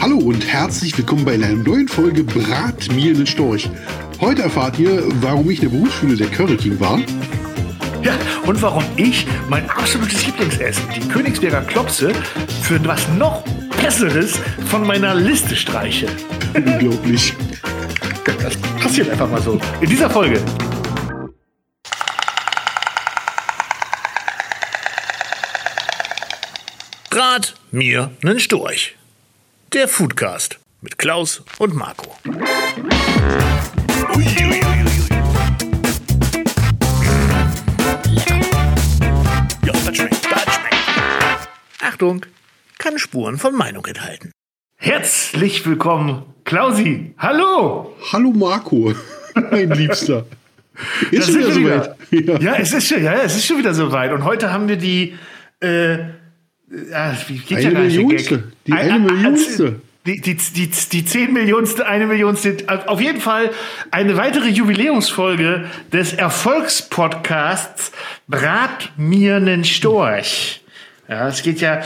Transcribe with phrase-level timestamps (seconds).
[0.00, 3.68] Hallo und herzlich willkommen bei einer neuen Folge Brat mir einen Storch.
[4.18, 6.98] Heute erfahrt ihr, warum ich in der Berufsschule der Curry King war.
[8.02, 8.14] Ja,
[8.46, 12.14] und warum ich mein absolutes Lieblingsessen, die Königsberger Klopse,
[12.62, 13.44] für was noch
[13.82, 14.38] Besseres
[14.70, 16.06] von meiner Liste streiche.
[16.54, 17.34] Unglaublich.
[18.24, 19.60] Das passiert einfach mal so.
[19.82, 20.40] In dieser Folge.
[27.10, 28.96] Brat mir nen Storch.
[29.72, 32.16] Der Foodcast mit Klaus und Marco.
[41.80, 42.26] Achtung,
[42.78, 44.32] kann Spuren von Meinung enthalten.
[44.76, 47.14] Herzlich willkommen, Klausi.
[47.18, 47.96] Hallo.
[48.12, 48.92] Hallo Marco,
[49.52, 50.26] mein Liebster.
[51.12, 51.96] Ist schon wieder soweit.
[52.10, 52.40] Ja.
[52.40, 54.10] Ja, es ist schon, ja, es ist schon wieder soweit.
[54.10, 55.16] Und heute haben wir die,
[55.60, 55.98] äh,
[56.90, 58.44] ja, wie geht Eine ja Millionste.
[58.66, 59.80] Die Ein- eine ein- Millionste.
[60.06, 62.56] Die, die, die, die 10 Millionste, eine Millionste.
[62.86, 63.50] Auf jeden Fall
[63.90, 67.92] eine weitere Jubiläumsfolge des Erfolgspodcasts
[68.26, 70.62] Brat mir nen Storch.
[71.08, 71.82] Ja, es geht ja,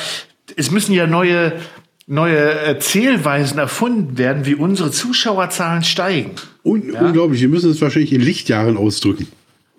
[0.57, 1.55] es müssen ja neue,
[2.07, 6.33] neue äh, Zählweisen erfunden werden, wie unsere Zuschauerzahlen steigen.
[6.63, 9.27] Un Unglaublich, wir müssen es wahrscheinlich in Lichtjahren ausdrücken.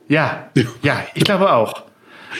[0.09, 0.49] Ja,
[0.83, 1.83] ja, ich glaube auch.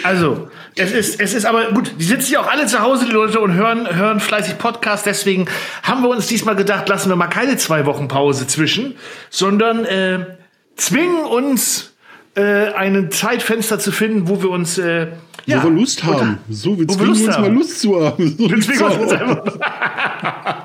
[0.04, 3.12] Also, es ist, es ist aber gut, die sitzen ja auch alle zu Hause, die
[3.12, 5.06] Leute, und hören, hören fleißig Podcast.
[5.06, 5.48] Deswegen
[5.84, 8.96] haben wir uns diesmal gedacht, lassen wir mal keine zwei Wochen Pause zwischen,
[9.30, 10.26] sondern äh,
[10.76, 11.94] zwingen uns
[12.36, 15.08] äh, ein Zeitfenster zu finden, wo wir uns äh,
[15.46, 16.40] ja, wo wir Lust haben.
[16.50, 17.42] So, wir wir zwingen Lust uns haben.
[17.44, 18.36] mal Lust zu haben.
[18.38, 19.12] So wir uns aus.
[19.14, 20.65] einfach-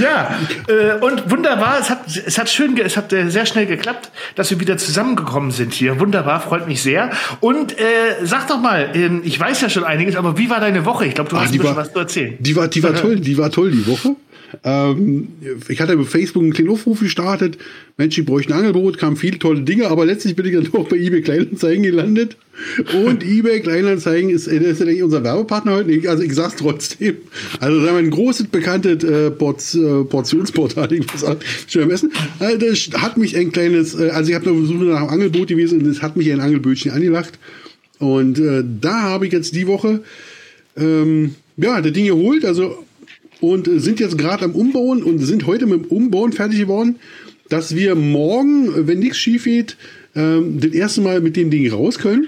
[0.00, 3.66] ja, äh, und wunderbar, es hat, es hat schön, ge- es hat äh, sehr schnell
[3.66, 5.98] geklappt, dass wir wieder zusammengekommen sind hier.
[5.98, 7.10] Wunderbar, freut mich sehr.
[7.40, 7.82] Und äh,
[8.22, 11.06] sag doch mal, ähm, ich weiß ja schon einiges, aber wie war deine Woche?
[11.06, 12.36] Ich glaube, du Ah, hast ein bisschen war- was zu erzählen.
[12.38, 14.14] Die war, die war toll, die war toll die Woche.
[14.62, 15.28] Ähm,
[15.68, 17.58] ich hatte über Facebook einen kleinen Aufruf gestartet.
[17.96, 20.88] Mensch, ich bräuchte ein Angebot, kamen viele tolle Dinge, aber letztlich bin ich dann doch
[20.88, 22.36] bei eBay Kleinanzeigen gelandet.
[23.06, 26.08] Und eBay Kleinanzeigen ist, das ist eigentlich unser Werbepartner heute.
[26.08, 27.16] Also ich sag's trotzdem.
[27.60, 31.82] Also da haben wir ein großes, bekanntes äh, Ports, äh, Portionsportal, ich muss sagen, schon
[31.82, 32.12] am Essen.
[32.38, 35.80] Also, das hat mich ein kleines, äh, also ich habe Suche nach einem Angebot gewesen
[35.80, 37.38] und es hat mich ein Angelbötchen angelacht.
[37.98, 40.00] Und äh, da habe ich jetzt die Woche
[40.76, 42.83] ähm, ja, das Ding geholt, also
[43.52, 46.96] und äh, sind jetzt gerade am Umbauen und sind heute mit dem Umbauen fertig geworden,
[47.48, 49.76] dass wir morgen, äh, wenn nichts schief geht,
[50.16, 52.26] ähm, das erste Mal mit dem Ding raus können.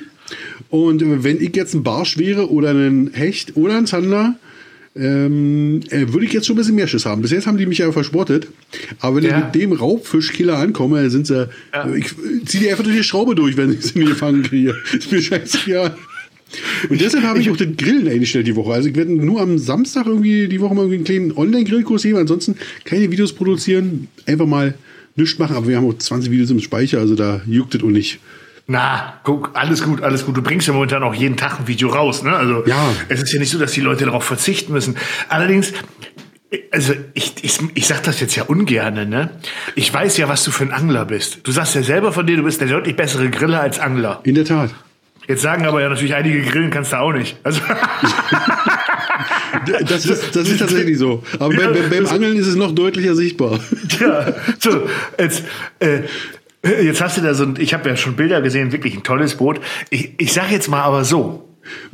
[0.70, 4.36] Und äh, wenn ich jetzt ein Barsch wäre oder ein Hecht oder ein Zander,
[4.98, 7.20] ähm, äh, würde ich jetzt schon ein bisschen mehr Schiss haben.
[7.22, 8.48] Bis jetzt haben die mich ja verspottet.
[9.00, 9.38] Aber wenn Ja.
[9.38, 11.48] ich mit dem Raubfischkiller ankomme, sind sie.
[11.96, 14.74] Ich äh, ziehe die einfach durch die Schraube durch, wenn ich sie mir gefangen kriege.
[14.98, 15.96] Ist mir scheißegal.
[16.88, 18.72] Und deshalb habe ich auch den Grillen eingestellt die Woche.
[18.72, 22.18] Also ich werde nur am Samstag irgendwie die Woche mal irgendwie einen kleinen Online-Grillkurs geben.
[22.18, 24.08] Ansonsten keine Videos produzieren.
[24.26, 24.74] Einfach mal
[25.16, 25.56] nichts machen.
[25.56, 28.20] Aber wir haben auch 20 Videos im Speicher, also da juckt es auch nicht.
[28.68, 30.36] Na, guck, alles gut, alles gut.
[30.36, 32.34] Du bringst ja momentan auch jeden Tag ein Video raus, ne?
[32.34, 32.92] Also Ja.
[33.08, 34.96] es ist ja nicht so, dass die Leute darauf verzichten müssen.
[35.28, 35.72] Allerdings,
[36.72, 39.30] also ich, ich, ich sag das jetzt ja ungerne, ne?
[39.76, 41.40] Ich weiß ja, was du für ein Angler bist.
[41.44, 44.20] Du sagst ja selber von dir, du bist der deutlich bessere Griller als Angler.
[44.24, 44.74] In der Tat.
[45.28, 47.36] Jetzt sagen aber ja natürlich einige Grillen kannst du auch nicht.
[47.42, 47.60] Also
[49.88, 51.22] Das ist, das ist tatsächlich so.
[51.38, 53.58] Aber Ja, beim, beim, Angeln ist es noch deutlicher sichtbar.
[54.00, 54.88] ja, so
[55.18, 55.44] jetzt.
[55.78, 56.02] Äh,
[56.82, 59.36] Jetzt hast du da so ein, ich habe ja schon Bilder gesehen, wirklich ein tolles
[59.36, 59.60] Boot.
[59.90, 61.48] Ich, ich sage jetzt mal aber so.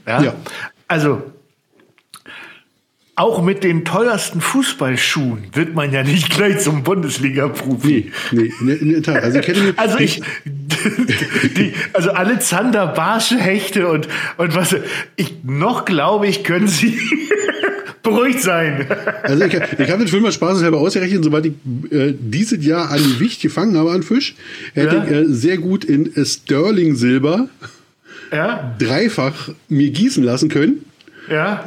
[0.06, 0.22] Ja?
[0.22, 0.34] Ja.
[0.88, 1.22] Also,
[3.14, 8.10] auch mit den teuersten Fußballschuhen wird man ja nicht gleich zum Bundesliga-Profi.
[8.30, 9.22] Nee, nee, in der, Tat.
[9.22, 9.78] Also ich.
[9.78, 10.22] Also ich,
[11.56, 14.08] die, also alle Zander, Barsche, Hechte und,
[14.38, 14.74] und was,
[15.16, 16.98] ich, noch glaube ich, können sie
[18.02, 18.86] beruhigt sein.
[19.22, 21.52] Also ich, ich habe den Film mal spaßeshalber ausgerechnet, sobald ich
[21.92, 24.34] äh, dieses Jahr an Gewicht gefangen habe an Fisch,
[24.72, 25.04] hätte Ja.
[25.04, 27.48] ich äh, sehr gut in äh, Sterling Silber
[28.32, 30.84] Ja, dreifach mir gießen lassen können.
[31.28, 31.62] ja.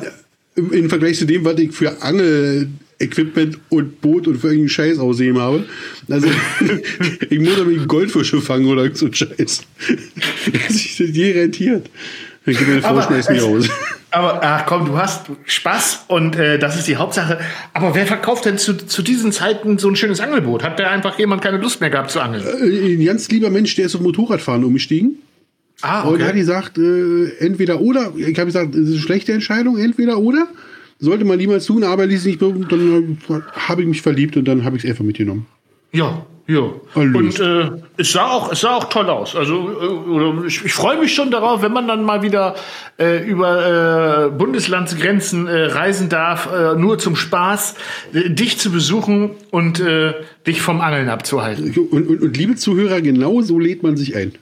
[0.55, 4.99] Im, Im Vergleich zu dem, was ich für Angel-Equipment und Boot und für irgendeinen Scheiß
[4.99, 5.65] aussehen habe.
[6.09, 6.27] Also
[7.29, 9.35] ich muss damit Goldfische fangen oder so ein Scheiß.
[9.37, 11.89] Dass sich das je rentiert.
[12.45, 13.69] Dann Frau Aber schmeißt mich es- raus.
[14.11, 17.37] Aber ach komm, du hast Spaß und äh, das ist die Hauptsache.
[17.73, 20.63] Aber wer verkauft denn zu, zu diesen Zeiten so ein schönes Angelboot?
[20.63, 22.43] Hat da einfach jemand keine Lust mehr gehabt zu angeln?
[22.45, 25.17] Äh, Ein ganz lieber Mensch, der ist auf Motorradfahren umgestiegen.
[25.85, 28.11] Ah, Und er hat gesagt, äh, entweder oder.
[28.15, 30.47] Ich habe gesagt, es ist eine schlechte Entscheidung, entweder oder.
[30.99, 34.63] Sollte man niemals tun, aber ließ nicht, dann äh, habe ich mich verliebt und dann
[34.63, 35.45] habe ich es einfach mitgenommen.
[35.91, 36.69] Ja, Ja.
[36.93, 39.35] Und äh, es sah auch, es sah auch toll aus.
[39.35, 42.55] Also äh, ich, ich freue mich schon darauf, wenn man dann mal wieder
[42.99, 47.75] äh, über äh, Bundeslandsgrenzen äh, reisen darf, äh, nur zum Spaß,
[48.13, 50.13] äh, dich zu besuchen und äh,
[50.45, 51.73] dich vom Angeln abzuhalten.
[51.91, 54.33] Und, und, und liebe Zuhörer, genau so lädt man sich ein.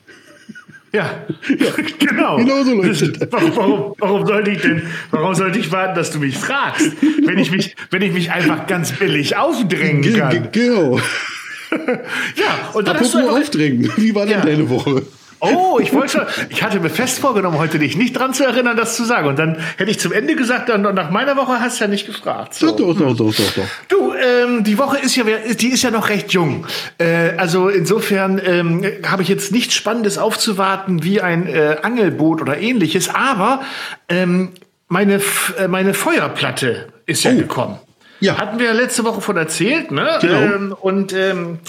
[0.93, 1.25] Ja,
[1.57, 1.71] ja.
[1.97, 2.37] genau.
[2.37, 6.19] genau so läuft warum, warum, warum, sollte ich denn, warum sollte ich warten, dass du
[6.19, 6.91] mich fragst,
[7.25, 10.49] wenn ich mich, wenn ich mich einfach ganz billig aufdrängen kann?
[10.51, 10.99] Genau.
[11.71, 13.91] ja, und dann Apropos hast du aufdrängen.
[13.97, 14.45] Wie war denn ja.
[14.45, 15.01] deine Woche?
[15.43, 18.77] Oh, ich wollte schon, ich hatte mir fest vorgenommen, heute dich nicht dran zu erinnern,
[18.77, 19.27] das zu sagen.
[19.27, 22.05] Und dann hätte ich zum Ende gesagt, dann nach meiner Woche hast du ja nicht
[22.05, 22.53] gefragt.
[22.53, 22.67] So.
[22.67, 23.63] Doch, doch, doch, doch, doch.
[23.89, 26.65] Du, ähm, die Woche ist ja, die ist ja noch recht jung.
[26.97, 32.57] Äh, also insofern ähm, habe ich jetzt nichts Spannendes aufzuwarten wie ein äh, Angelboot oder
[32.57, 33.09] ähnliches.
[33.09, 33.61] Aber
[34.09, 34.49] ähm,
[34.87, 35.21] meine,
[35.57, 37.37] äh, meine Feuerplatte ist ja oh.
[37.37, 37.79] gekommen.
[38.23, 38.37] Ja.
[38.37, 40.17] Hatten wir ja letzte Woche von erzählt, ne?
[40.21, 40.37] Genau.
[40.37, 41.59] Ähm, und ähm,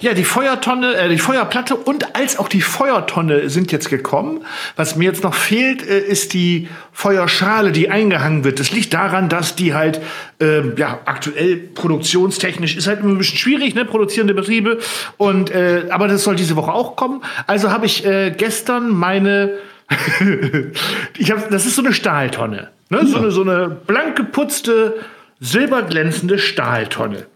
[0.00, 4.44] ja, die Feuertonne, äh, die Feuerplatte und als auch die Feuertonne sind jetzt gekommen.
[4.74, 8.58] Was mir jetzt noch fehlt, äh, ist die Feuerschale, die eingehangen wird.
[8.58, 10.00] Das liegt daran, dass die halt
[10.40, 13.84] äh, ja aktuell produktionstechnisch ist halt immer ein bisschen schwierig, ne?
[13.84, 14.78] Produzierende Betriebe.
[15.16, 17.22] Und äh, aber das soll diese Woche auch kommen.
[17.46, 19.58] Also habe ich äh, gestern meine
[21.18, 22.98] ich habe, das ist so eine Stahltonne, ne?
[22.98, 23.06] Ja.
[23.06, 24.96] so eine so eine blank geputzte
[25.40, 27.26] silberglänzende Stahltonne.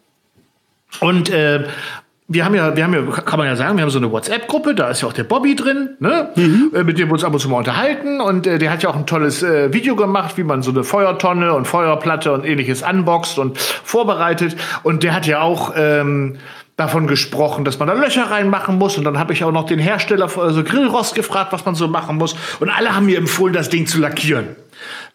[1.00, 1.64] Und äh,
[2.26, 4.74] wir haben ja, wir haben ja, kann man ja sagen, wir haben so eine WhatsApp-Gruppe,
[4.74, 6.30] da ist ja auch der Bobby drin, ne?
[6.36, 6.70] Mhm.
[6.74, 8.20] Äh, mit dem wir uns ab und zu mal unterhalten.
[8.20, 10.84] Und äh, der hat ja auch ein tolles äh, Video gemacht, wie man so eine
[10.84, 14.56] Feuertonne und Feuerplatte und ähnliches unboxt und vorbereitet.
[14.82, 16.38] Und der hat ja auch ähm,
[16.76, 18.99] davon gesprochen, dass man da Löcher reinmachen muss.
[18.99, 22.17] Und dann habe ich auch noch den Hersteller, also Grillrost, gefragt, was man so machen
[22.17, 22.35] muss.
[22.61, 24.56] Und alle haben mir empfohlen, das Ding zu lackieren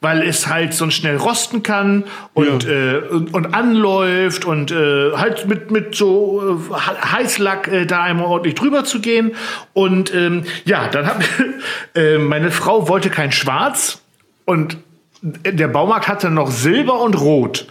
[0.01, 2.69] weil es halt so schnell rosten kann und, ja.
[2.69, 8.27] äh, und, und, anläuft und äh, halt mit, mit so äh, Heißlack äh, da einmal
[8.27, 9.35] ordentlich drüber zu gehen.
[9.73, 11.17] Und ähm, ja, dann hat
[11.95, 14.01] äh, meine Frau wollte kein Schwarz
[14.45, 14.77] und
[15.21, 17.67] der Baumarkt hatte noch Silber und Rot.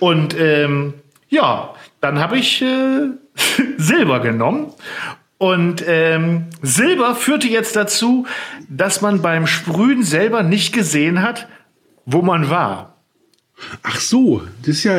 [0.00, 0.94] Und ähm,
[1.30, 3.08] ja, dann habe ich äh,
[3.78, 4.72] Silber genommen
[5.38, 8.26] und ähm, Silber führte jetzt dazu,
[8.68, 11.48] dass man beim Sprühen selber nicht gesehen hat,
[12.04, 12.98] wo man war.
[13.82, 14.94] Ach so, das ist ja.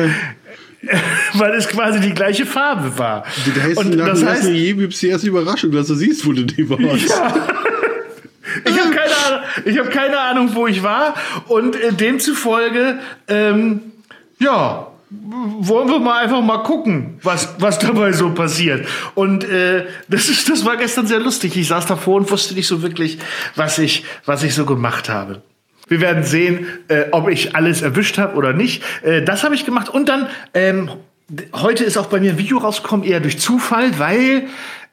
[1.34, 3.24] Weil es quasi die gleiche Farbe war.
[3.54, 6.32] Das heißt, und das heißt, jedem gibt es die erste Überraschung, dass du siehst, wo
[6.32, 7.08] du die warst.
[7.08, 7.34] Ja.
[8.64, 11.14] Ich habe keine, Ahnung, ich hab keine Ahnung, wo ich war.
[11.46, 12.98] Und äh, demzufolge,
[13.28, 13.82] ähm,
[14.38, 18.88] ja, wollen wir mal einfach mal gucken, was, was dabei so passiert.
[19.14, 21.56] Und äh, das, ist, das war gestern sehr lustig.
[21.56, 23.18] Ich saß davor und wusste nicht so wirklich,
[23.54, 25.42] was ich, was ich so gemacht habe.
[25.88, 28.82] Wir werden sehen, äh, ob ich alles erwischt habe oder nicht.
[29.02, 29.88] Äh, das habe ich gemacht.
[29.88, 30.90] Und dann, ähm,
[31.52, 34.48] heute ist auch bei mir ein Video rausgekommen, eher durch Zufall, weil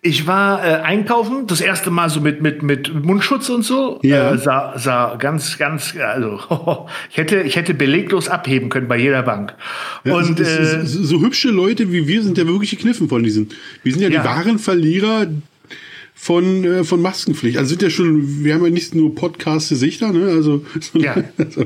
[0.06, 4.00] ich war äh, einkaufen, das erste Mal so mit, mit, mit Mundschutz und so.
[4.04, 4.34] Ja.
[4.34, 9.24] Äh, sah, sah ganz, ganz, also ich hätte, ich hätte beleglos abheben können bei jeder
[9.24, 9.56] Bank.
[10.04, 13.24] Ja, und es, es, äh, so hübsche Leute wie wir sind ja wirklich gekniffen von
[13.24, 13.50] diesen.
[13.82, 14.22] Wir sind ja, ja.
[14.22, 15.28] die wahren Verlierer
[16.14, 17.58] von, äh, von Maskenpflicht.
[17.58, 20.28] Also sind ja schon, wir haben ja nicht nur Podcast-Gesichter, ne?
[20.28, 21.16] Also, ja.
[21.38, 21.66] also.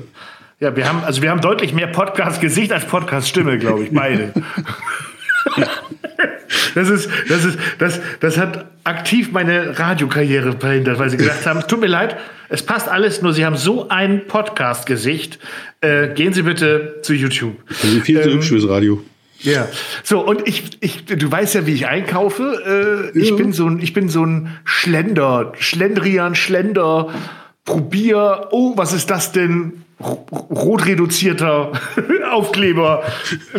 [0.59, 4.31] Ja, wir haben, also wir haben deutlich mehr Podcast-Gesicht als Podcast-Stimme, glaube ich, beide.
[6.75, 11.61] Das ist, das ist, das, das hat aktiv meine Radiokarriere verhindert, weil sie gesagt haben,
[11.67, 12.17] tut mir leid,
[12.49, 15.39] es passt alles, nur Sie haben so ein Podcast-Gesicht.
[15.81, 17.55] Äh, gehen Sie bitte zu YouTube.
[17.67, 19.03] Das ist viel zu ähm, hübsch fürs Radio.
[19.39, 19.67] Ja,
[20.03, 23.11] so und ich, ich, du weißt ja, wie ich einkaufe.
[23.13, 23.23] Äh, ja.
[23.23, 27.13] Ich bin so ein, ich bin so ein Schlender, Schlendrian, Schlender,
[27.65, 28.47] Probier.
[28.51, 29.83] Oh, was ist das denn?
[29.99, 31.71] Rot reduzierter
[32.31, 33.03] Aufkleber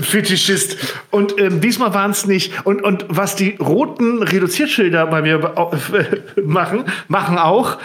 [0.00, 5.54] Fetischist und ähm, diesmal waren es nicht und und was die roten Reduziertschilder bei mir
[5.56, 7.78] äh, machen machen auch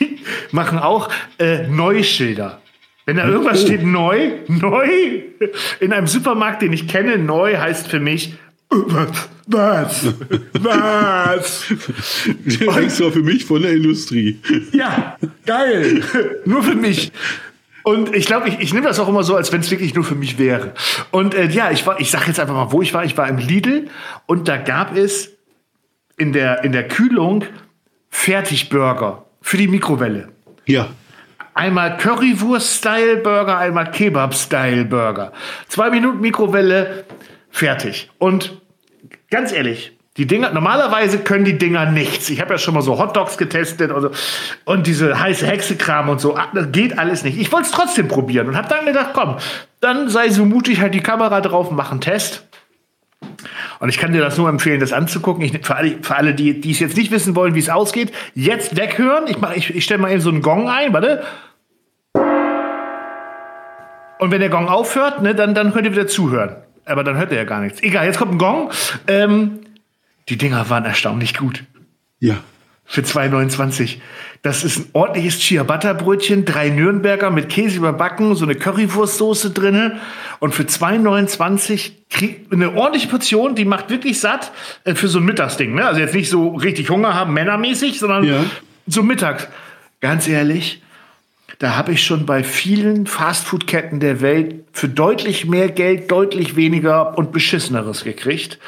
[0.50, 2.60] machen auch äh, Neuschilder
[3.06, 3.66] wenn da irgendwas oh.
[3.66, 4.88] steht neu neu
[5.78, 8.34] in einem Supermarkt den ich kenne neu heißt für mich
[8.72, 9.28] was?
[9.46, 10.14] Was?
[10.54, 11.64] Was?
[12.76, 14.38] Extra für mich von der Industrie.
[14.72, 16.02] Ja, geil.
[16.46, 17.12] Nur für mich.
[17.82, 20.04] Und ich glaube, ich, ich nehme das auch immer so, als wenn es wirklich nur
[20.04, 20.72] für mich wäre.
[21.10, 23.04] Und äh, ja, ich war, ich sage jetzt einfach mal, wo ich war.
[23.04, 23.88] Ich war im Lidl
[24.26, 25.30] und da gab es
[26.16, 27.44] in der, in der Kühlung
[28.08, 30.28] Fertigburger für die Mikrowelle.
[30.66, 30.88] Ja.
[31.54, 35.32] Einmal Currywurst-Style-Burger, einmal Kebab-Style-Burger.
[35.68, 37.04] Zwei Minuten Mikrowelle,
[37.50, 38.10] fertig.
[38.18, 38.60] Und
[39.30, 42.28] ganz ehrlich, die Dinger, normalerweise können die Dinger nichts.
[42.28, 44.10] Ich habe ja schon mal so Hotdogs getestet und, so,
[44.66, 46.36] und diese heiße Hexekram und so.
[46.36, 47.40] Ah, das geht alles nicht.
[47.40, 49.38] Ich wollte es trotzdem probieren und habe dann gedacht, komm,
[49.80, 52.46] dann sei so mutig, halt die Kamera drauf, mach einen Test.
[53.78, 55.42] Und ich kann dir das nur empfehlen, das anzugucken.
[55.44, 58.12] Ich, für alle, für alle die, die es jetzt nicht wissen wollen, wie es ausgeht,
[58.34, 59.24] jetzt weghören.
[59.28, 61.22] Ich, ich, ich stelle mal eben so einen Gong ein, warte.
[64.18, 66.56] Und wenn der Gong aufhört, ne, dann, dann könnt ihr wieder zuhören.
[66.84, 67.82] Aber dann hört ihr ja gar nichts.
[67.82, 68.70] Egal, jetzt kommt ein Gong.
[69.08, 69.60] Ähm,
[70.28, 71.64] die Dinger waren erstaunlich gut.
[72.18, 72.38] Ja.
[72.84, 73.98] Für 2,29.
[74.42, 80.00] Das ist ein ordentliches Ciabatta-Brötchen, drei Nürnberger mit Käse überbacken, so eine Currywurstsoße drinne.
[80.40, 84.50] Und für 2,29 kriegt eine ordentliche Portion, die macht wirklich satt
[84.84, 85.74] äh, für so ein Mittagsding.
[85.74, 85.86] Ne?
[85.86, 88.44] Also jetzt nicht so richtig Hunger haben, männermäßig, sondern ja.
[88.86, 89.48] so mittags.
[90.00, 90.82] Ganz ehrlich,
[91.60, 97.16] da habe ich schon bei vielen Fastfood-Ketten der Welt für deutlich mehr Geld, deutlich weniger
[97.16, 98.58] und beschisseneres gekriegt.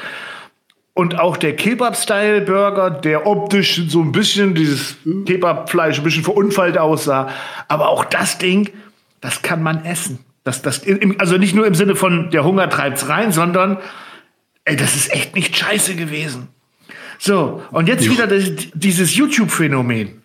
[0.97, 7.29] Und auch der Kebab-Style-Burger, der optisch so ein bisschen dieses Kebab-Fleisch ein bisschen verunfallt aussah.
[7.67, 8.69] Aber auch das Ding,
[9.19, 10.19] das kann man essen.
[10.45, 10.83] Das, das,
[11.17, 13.77] also nicht nur im Sinne von der Hunger treibt's rein, sondern
[14.63, 16.47] ey, das ist echt nicht scheiße gewesen.
[17.19, 20.21] So, und jetzt wieder das, dieses YouTube-Phänomen.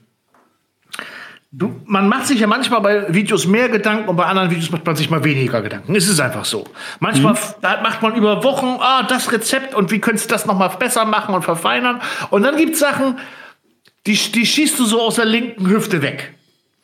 [1.52, 4.86] Du, man macht sich ja manchmal bei Videos mehr Gedanken und bei anderen Videos macht
[4.86, 5.96] man sich mal weniger Gedanken.
[5.96, 6.64] Es ist einfach so.
[7.00, 7.82] Manchmal mhm.
[7.82, 11.04] macht man über Wochen, ah, das Rezept und wie könntest du das noch mal besser
[11.06, 12.00] machen und verfeinern.
[12.30, 13.18] Und dann gibt's Sachen,
[14.06, 16.34] die, die schießt du so aus der linken Hüfte weg.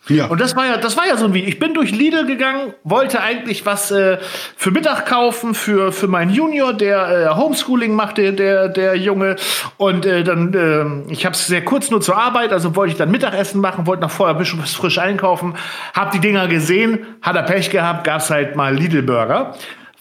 [0.09, 0.27] Ja.
[0.27, 1.49] Und das war ja, das war ja so ein Video.
[1.49, 4.19] Ich bin durch Lidl gegangen, wollte eigentlich was äh,
[4.57, 9.37] für Mittag kaufen für für meinen Junior, der äh, Homeschooling machte, der der Junge.
[9.79, 12.99] Und äh, dann, äh, ich habe es sehr kurz nur zur Arbeit, also wollte ich
[12.99, 15.55] dann Mittagessen machen, wollte noch vorher ein bisschen was frisch einkaufen,
[15.93, 19.55] hab die Dinger gesehen, hat er Pech gehabt, gab's halt mal Lidl Burger.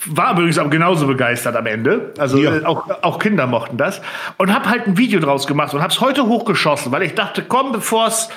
[0.07, 2.13] War übrigens auch genauso begeistert am Ende.
[2.19, 2.57] Also ja.
[2.57, 4.01] äh, auch, auch Kinder mochten das.
[4.37, 7.71] Und hab halt ein Video draus gemacht und hab's heute hochgeschossen, weil ich dachte, komm,
[7.71, 8.29] bevor es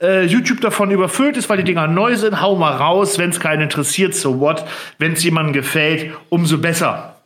[0.00, 3.40] äh, YouTube davon überfüllt ist, weil die Dinger neu sind, hau mal raus, wenn es
[3.40, 4.64] keinen interessiert, so what.
[4.98, 7.16] Wenn es jemandem gefällt, umso besser.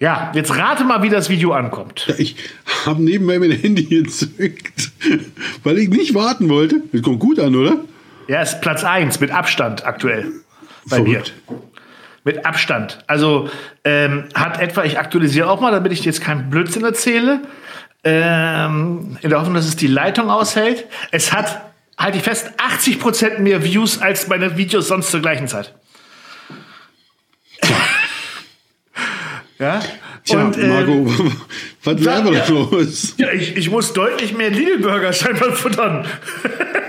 [0.00, 2.06] Ja, jetzt rate mal, wie das Video ankommt.
[2.08, 2.36] Ja, ich
[2.84, 4.92] habe nebenbei mein Handy gezückt,
[5.62, 6.82] weil ich nicht warten wollte.
[6.92, 7.76] Das kommt gut an, oder?
[8.26, 10.32] Ja, ist Platz 1 mit Abstand aktuell
[10.88, 11.34] bei Verrückt.
[11.48, 11.58] mir.
[12.24, 13.04] Mit Abstand.
[13.06, 13.50] Also
[13.84, 17.40] ähm, hat etwa, ich aktualisiere auch mal, damit ich jetzt keinen Blödsinn erzähle,
[18.02, 20.86] ähm, in der Hoffnung, dass es die Leitung aushält.
[21.10, 21.60] Es hat
[22.04, 25.74] halte ich fest, 80% mehr Views als meine Videos sonst zur gleichen Zeit.
[29.58, 29.82] ja.
[30.24, 31.06] Tja, und, äh, Marco,
[31.84, 33.14] was wäre da los?
[33.16, 36.06] Ja, ich, ich muss deutlich mehr Lidl-Burger scheinbar futtern.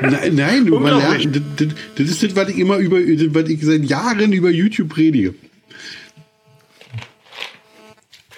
[0.01, 3.61] nein, nein, du, weil, ja, das, das, ist das, was ich immer über, was ich
[3.61, 5.33] seit Jahren über YouTube predige.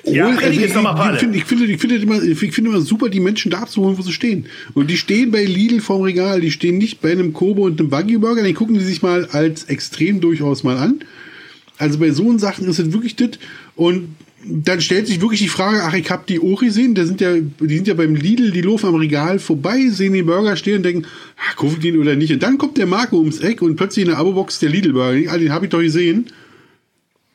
[0.09, 3.19] Ja, also ich, ich, finde, ich, finde, ich, finde immer, ich finde immer super, die
[3.19, 4.45] Menschen da abzuholen, wo sie stehen.
[4.73, 7.91] Und die stehen bei Lidl vorm Regal, die stehen nicht bei einem Kobo und einem
[7.91, 10.99] Wagyu Burger, die gucken die sich mal als extrem durchaus mal an.
[11.77, 13.31] Also bei so Sachen ist es wirklich das.
[13.75, 17.21] Und dann stellt sich wirklich die Frage, ach, ich habe die auch gesehen, da sind
[17.21, 20.77] ja, die sind ja beim Lidl, die laufen am Regal vorbei, sehen den Burger stehen
[20.77, 21.05] und denken,
[21.37, 22.31] ach, kaufe ich den oder nicht.
[22.31, 25.31] Und dann kommt der Marco ums Eck und plötzlich in der Abo-Box der Lidl-Burger.
[25.31, 26.27] Ah, den habe ich doch gesehen.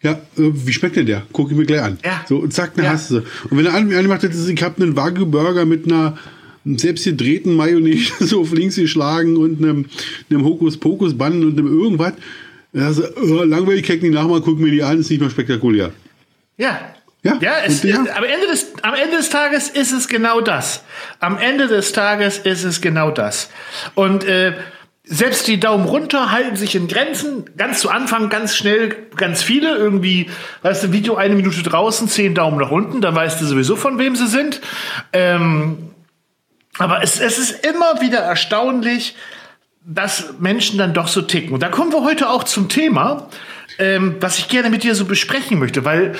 [0.03, 1.23] Ja, äh, wie schmeckt denn der?
[1.33, 1.99] Guck ich mir gleich an.
[2.05, 2.25] Ja.
[2.29, 2.93] So, und zack, eine ja.
[2.93, 3.17] hast du.
[3.19, 6.19] Und wenn er eine macht, ist, ich habe einen Wagyu-Burger mit einer
[6.65, 9.87] selbst gedrehten Mayonnaise so auf links geschlagen und einem,
[10.31, 12.15] einem Hokus-Pokus-Bann und einem irgendwas.
[12.75, 15.93] Also, oh, langweilig, keck nicht nach, mal guck mir die an, ist nicht mehr spektakulär.
[16.57, 16.95] Ja.
[17.25, 17.99] Ja, ja, es, ja.
[17.99, 20.83] Am, Ende des, am Ende des Tages ist es genau das.
[21.21, 23.49] Am Ende des Tages ist es genau das.
[23.95, 24.55] Und äh,
[25.05, 27.51] selbst die Daumen runter halten sich in Grenzen.
[27.57, 29.77] Ganz zu Anfang, ganz schnell, ganz viele.
[29.77, 30.31] Irgendwie,
[30.63, 33.99] weißt du, Video eine Minute draußen, zehn Daumen nach unten, dann weißt du sowieso, von
[33.99, 34.61] wem sie sind.
[35.13, 35.91] Ähm,
[36.79, 39.17] aber es, es ist immer wieder erstaunlich,
[39.85, 41.53] dass Menschen dann doch so ticken.
[41.53, 43.29] Und da kommen wir heute auch zum Thema,
[43.79, 46.15] ähm, was ich gerne mit dir so besprechen möchte, weil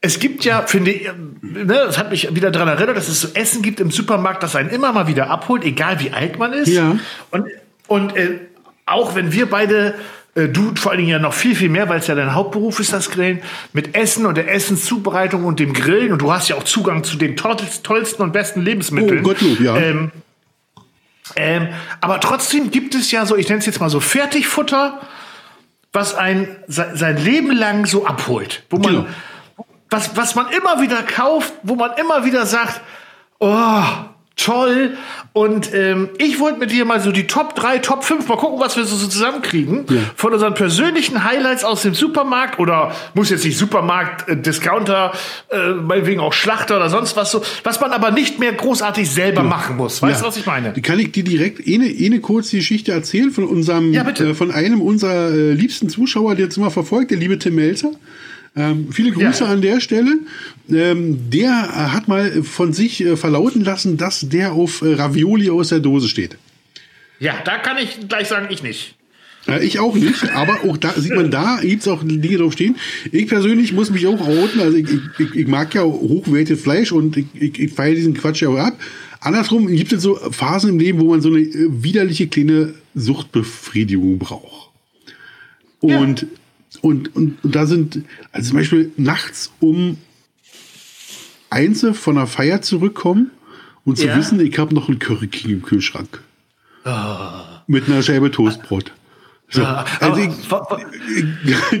[0.00, 3.28] es gibt ja, finde ich, ne, das hat mich wieder daran erinnert, dass es so
[3.34, 6.68] Essen gibt im Supermarkt, das einen immer mal wieder abholt, egal wie alt man ist.
[6.68, 6.96] Ja.
[7.30, 7.46] Und
[7.88, 8.38] und äh,
[8.86, 9.94] auch wenn wir beide,
[10.34, 12.78] äh, du vor allen Dingen ja noch viel, viel mehr, weil es ja dein Hauptberuf
[12.80, 13.40] ist, das Grillen,
[13.72, 17.16] mit Essen und der Essenszubereitung und dem Grillen und du hast ja auch Zugang zu
[17.16, 19.20] den tollsten und besten Lebensmitteln.
[19.20, 19.76] Oh Gottlob, ja.
[19.76, 20.12] Ähm,
[21.36, 21.68] ähm,
[22.00, 25.00] aber trotzdem gibt es ja so, ich nenne es jetzt mal so Fertigfutter,
[25.92, 29.06] was ein sein Leben lang so abholt, wo man, genau.
[29.90, 32.80] was, was man immer wieder kauft, wo man immer wieder sagt,
[33.38, 33.82] oh,
[34.38, 34.96] toll.
[35.34, 38.58] Und ähm, ich wollte mit dir mal so die Top 3, Top 5 mal gucken,
[38.58, 39.84] was wir so, zusammenkriegen.
[39.88, 39.96] Ja.
[40.16, 45.12] Von unseren persönlichen Highlights aus dem Supermarkt oder muss jetzt nicht Supermarkt, äh, Discounter,
[45.50, 49.42] äh, meinetwegen auch Schlachter oder sonst was so, was man aber nicht mehr großartig selber
[49.42, 49.48] ja.
[49.48, 50.00] machen muss.
[50.00, 50.72] Weißt du, was ich meine?
[50.72, 54.80] Kann ich dir direkt eine, eine kurze Geschichte erzählen von unserem, ja, äh, von einem
[54.80, 57.90] unserer äh, liebsten Zuschauer, der jetzt immer verfolgt, der liebe Tim Melzer.
[58.58, 59.50] Ähm, viele Grüße ja.
[59.50, 60.18] an der Stelle.
[60.68, 65.68] Ähm, der hat mal von sich äh, verlauten lassen, dass der auf äh, Ravioli aus
[65.68, 66.36] der Dose steht.
[67.20, 68.96] Ja, da kann ich gleich sagen, ich nicht.
[69.46, 72.54] Äh, ich auch nicht, aber auch da sieht man, da gibt es auch Dinge drauf
[72.54, 72.76] stehen.
[73.12, 74.88] Ich persönlich muss mich auch outen, also ich,
[75.18, 78.58] ich, ich mag ja hochwertiges Fleisch und ich, ich, ich feiere diesen Quatsch ja auch
[78.58, 78.78] ab.
[79.20, 84.18] Andersrum gibt es so Phasen im Leben, wo man so eine äh, widerliche kleine Suchtbefriedigung
[84.18, 84.70] braucht.
[85.80, 86.28] Und, ja.
[86.82, 89.98] Und, und, und, da sind, also zum Beispiel nachts um
[91.50, 93.30] eins von der Feier zurückkommen
[93.84, 94.16] und zu ja.
[94.16, 96.20] wissen, ich habe noch einen Curry King im Kühlschrank.
[96.84, 96.90] Oh.
[97.66, 98.92] Mit einer Scheibe Toastbrot.
[99.50, 99.62] So.
[99.62, 100.30] Ja, also ich,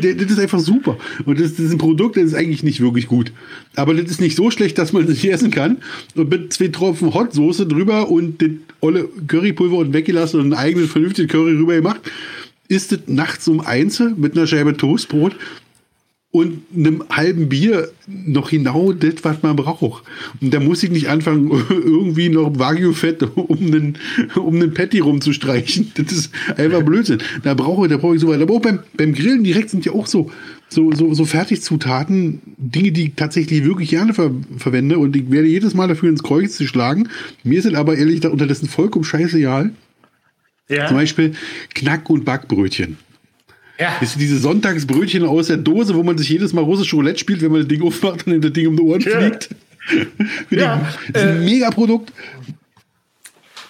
[0.00, 0.96] das ist einfach super.
[1.26, 3.30] Und das, das, ist ein Produkt, das ist eigentlich nicht wirklich gut.
[3.76, 5.76] Aber das ist nicht so schlecht, dass man es nicht essen kann.
[6.14, 10.54] Und mit zwei Tropfen Hot Soße drüber und den olle Currypulver und weggelassen und einen
[10.54, 12.00] eigenen vernünftigen Curry rüber gemacht,
[12.68, 15.34] ist es nachts um eins mit einer Scheibe Toastbrot
[16.30, 20.04] und einem halben Bier noch genau das, was man braucht.
[20.42, 23.98] Und da muss ich nicht anfangen, irgendwie noch Wagyu-Fett um einen,
[24.36, 25.92] um einen Patty rumzustreichen.
[25.94, 27.18] Das ist einfach Blödsinn.
[27.44, 28.42] Da brauche, ich, da brauche ich so weiter.
[28.42, 30.30] Aber auch beim, beim Grillen direkt sind ja auch so,
[30.68, 34.98] so, so, so Fertigzutaten, Dinge, die ich tatsächlich wirklich gerne ver verwende.
[34.98, 37.08] Und ich werde jedes Mal dafür ins Kreuz zu schlagen.
[37.42, 39.64] Mir sind aber ehrlich unterdessen vollkommen scheißegal.
[39.64, 39.70] Ja.
[40.68, 41.34] Zum Beispiel
[41.74, 42.98] Knack- und Backbrötchen.
[43.78, 43.96] Ja.
[44.00, 47.52] Ist diese Sonntagsbrötchen aus der Dose, wo man sich jedes Mal russische Roulette spielt, wenn
[47.52, 49.20] man das Ding aufmacht und das Ding um die Ohren ja.
[49.20, 49.50] fliegt.
[50.50, 50.80] ja.
[51.12, 52.12] Das ist ein äh, Mega-Produkt.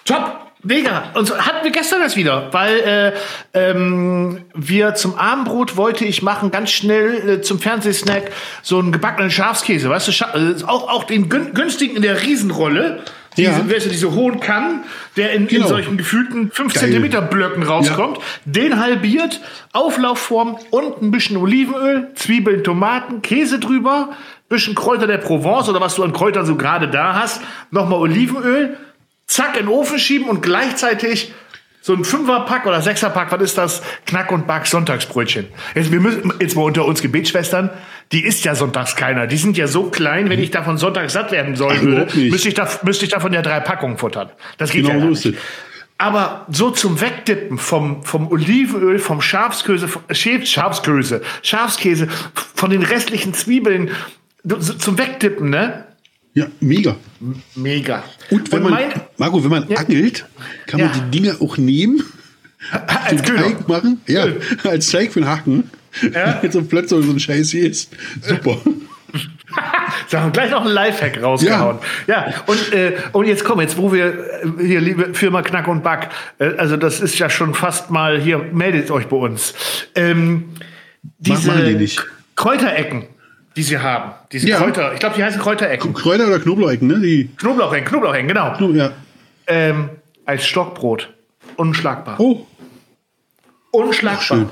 [0.05, 0.49] Top!
[0.61, 1.11] Mega.
[1.13, 3.13] Und so hatten wir gestern das wieder, weil äh,
[3.53, 9.31] ähm, wir zum Abendbrot wollte ich machen, ganz schnell äh, zum Fernsehsnack, so einen gebackenen
[9.31, 13.03] Schafskäse, weißt du, Scha äh, auch, auch den günstigen in der Riesenrolle.
[13.39, 13.59] Diese, ja.
[13.59, 14.83] du, diese hohen Kannen,
[15.15, 15.63] der in, genau.
[15.63, 18.23] in solchen gefühlten 5 cm Blöcken rauskommt, ja.
[18.45, 19.41] den halbiert,
[19.73, 24.09] Auflaufform und ein bisschen Olivenöl, Zwiebeln, Tomaten, Käse drüber,
[24.49, 27.41] bisschen Kräuter der Provence oder was du an Kräutern so gerade da hast,
[27.71, 28.77] nochmal Olivenöl,
[29.27, 31.33] zack, in den Ofen schieben und gleichzeitig
[31.81, 33.81] so ein Fünferpack oder Sechserpack, was ist das?
[34.05, 35.47] Knack und Back Sonntagsbrötchen.
[35.75, 37.69] Jetzt, wir müssen, jetzt mal unter uns Gebetsschwestern,
[38.11, 39.27] die isst ja sonntags keiner.
[39.27, 42.55] Die sind ja so klein, wenn ich davon sonntags satt werden sollen würde, müsste ich,
[42.55, 44.29] da, müsste ich davon ja drei Packungen futtern.
[44.57, 45.33] Das geht genau ja nicht.
[45.99, 52.07] Aber so zum Wegdippen vom, vom Olivenöl, vom Schafskäse, Schafskäse, Schafskäse,
[52.55, 53.91] von den restlichen Zwiebeln,
[54.79, 55.85] zum Wegdippen, ne?
[56.33, 56.95] Ja, mega.
[57.55, 58.03] Mega.
[58.29, 58.83] Und wenn Und man,
[59.17, 59.77] Marco, wenn man ja.
[59.77, 60.25] angelt,
[60.67, 62.01] kann man die Dinger auch nehmen,
[62.87, 64.27] als Teig machen, ja,
[64.63, 65.69] als Teig für den Haken.
[66.13, 66.39] Ja.
[66.43, 67.91] Jetzt so plötzlich so ein Scheiß hier ist.
[68.21, 68.57] Super.
[70.11, 71.79] Da haben gleich noch ein Lifehack rausgehauen.
[72.07, 75.67] Ja, ja und, äh, und jetzt komm, jetzt wo wir äh, hier, liebe Firma Knack
[75.67, 79.53] und Back, äh, also das ist ja schon fast mal hier, meldet euch bei uns.
[79.95, 80.49] Ähm,
[81.17, 81.95] diese die
[82.35, 83.07] Kräuterecken,
[83.55, 84.11] die sie haben.
[84.31, 84.57] Diese ja.
[84.57, 85.93] Kräuter, ich glaube, die heißen Kräuterecken.
[85.93, 86.99] Kräuter oder Knoblauchecken, ne?
[86.99, 88.53] Die Knoblauchecken, Knoblauchecken, genau.
[88.53, 88.91] Knob ja.
[89.47, 89.89] Ähm,
[90.25, 91.09] als Stockbrot.
[91.55, 92.19] Unschlagbar.
[92.19, 92.45] Oh.
[93.71, 94.49] Unschlagbar.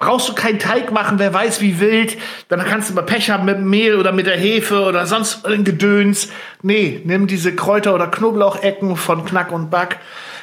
[0.00, 2.16] Brauchst du keinen Teig machen, wer weiß wie wild.
[2.48, 5.62] Dann kannst du mal Pech haben mit Mehl oder mit der Hefe oder sonst ein
[5.62, 6.30] Gedöns.
[6.62, 10.00] Nee, nimm diese Kräuter- oder Knoblauchecken von Knack und Back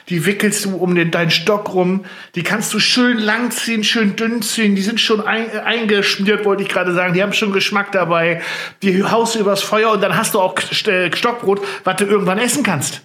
[0.09, 4.15] die wickelst du um den, deinen Stock rum, die kannst du schön lang ziehen, schön
[4.15, 7.91] dünn ziehen, die sind schon ein, eingeschmiert, wollte ich gerade sagen, die haben schon Geschmack
[7.91, 8.41] dabei,
[8.81, 12.63] die haust du übers Feuer und dann hast du auch Stockbrot, was du irgendwann essen
[12.63, 13.01] kannst.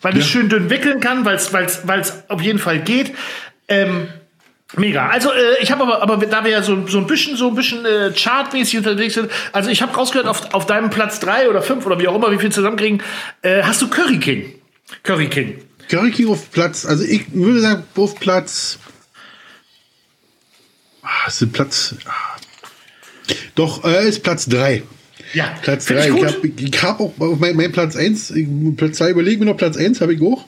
[0.00, 0.20] Weil ja.
[0.20, 3.14] es schön dünn wickeln kann, weil es auf jeden Fall geht.
[3.66, 4.08] Ähm,
[4.76, 5.08] Mega.
[5.08, 7.54] Also äh, ich habe aber, aber da wir ja so, so ein bisschen so ein
[7.54, 11.62] bisschen äh, chartmäßig unterwegs sind, also ich habe rausgehört auf, auf deinem Platz drei oder
[11.62, 13.02] fünf oder wie auch immer, wie viel zusammenkriegen,
[13.42, 14.54] äh, hast du Curry King.
[15.02, 15.64] Curry King.
[15.88, 18.78] Curry King auf Platz, also ich würde sagen, auf Platz.
[21.02, 21.94] Ah, ist Platz.
[22.04, 22.36] Ah.
[23.54, 24.82] Doch, äh, ist Platz 3.
[25.32, 26.10] Ja, Platz 3.
[26.10, 28.34] Ich, ich habe hab auch mein, mein Platz 1,
[28.76, 30.44] Platz 2 überlegen mir noch, Platz 1 habe ich auch.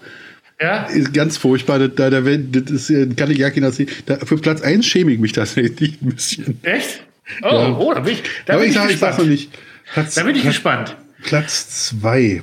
[0.60, 0.84] Ja.
[0.84, 1.78] Ist ganz furchtbar.
[1.78, 3.88] Da, da, das äh, kann ich ja sehen.
[4.06, 6.58] Da, für Platz 1 schäme ich mich tatsächlich ein bisschen.
[6.62, 7.02] Echt?
[7.42, 7.76] Oh, ja.
[7.78, 9.50] oh da bin ich, da Aber bin ich, ich, ich noch nicht.
[9.92, 10.96] Platz, da bin ich Platz, gespannt.
[11.22, 12.42] Platz 2.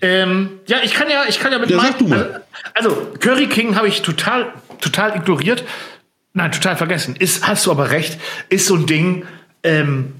[0.00, 2.42] Ähm, ja, ich kann ja, ich kann ja mit ja, sag du mal.
[2.74, 5.64] Also, also Curry King habe ich total, total ignoriert.
[6.32, 7.14] Nein, total vergessen.
[7.16, 9.24] Ist, hast du aber recht, ist so ein Ding,
[9.62, 10.14] ähm,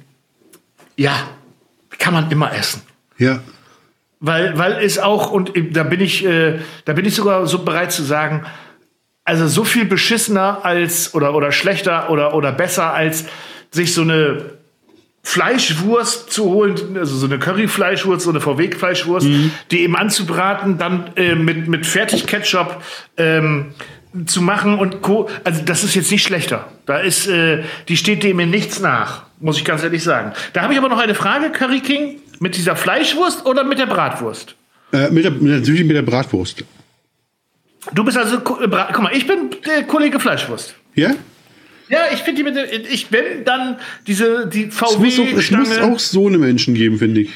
[0.97, 1.29] ja,
[1.99, 2.83] kann man immer essen.
[3.19, 3.43] Ja.
[4.27, 7.93] Weil, weil es auch, und da bin ich, äh, da bin ich sogar so bereit
[7.93, 8.47] zu sagen,
[9.23, 13.27] also so viel beschissener als oder, oder schlechter oder, oder besser als
[13.71, 14.47] sich so eine
[15.23, 19.51] Fleischwurst zu holen, also so eine Curryfleischwurst, so eine VW-Fleischwurst, mhm.
[19.71, 22.83] die eben anzubraten, dann äh, mit, mit Fertig-Ketchup
[23.19, 23.75] ähm,
[24.25, 25.29] zu machen und Co.
[25.45, 26.67] Also das ist jetzt nicht schlechter.
[26.87, 29.25] Da ist, äh, die steht dem in nichts nach.
[29.39, 30.33] Muss ich ganz ehrlich sagen.
[30.55, 32.21] Da habe ich aber noch eine Frage, Curry King.
[32.41, 34.55] Mit dieser Fleischwurst oder mit der Bratwurst?
[34.93, 36.65] Äh, mit der, natürlich mit der Bratwurst.
[37.93, 40.75] Du bist also, guck mal, ich bin der Kollege Fleischwurst.
[40.95, 41.15] Ja?
[41.89, 45.39] Ja, ich finde die mit der, ich wenn dann diese die VW es muss, auch,
[45.39, 47.31] es muss auch so eine Menschen geben, finde ich.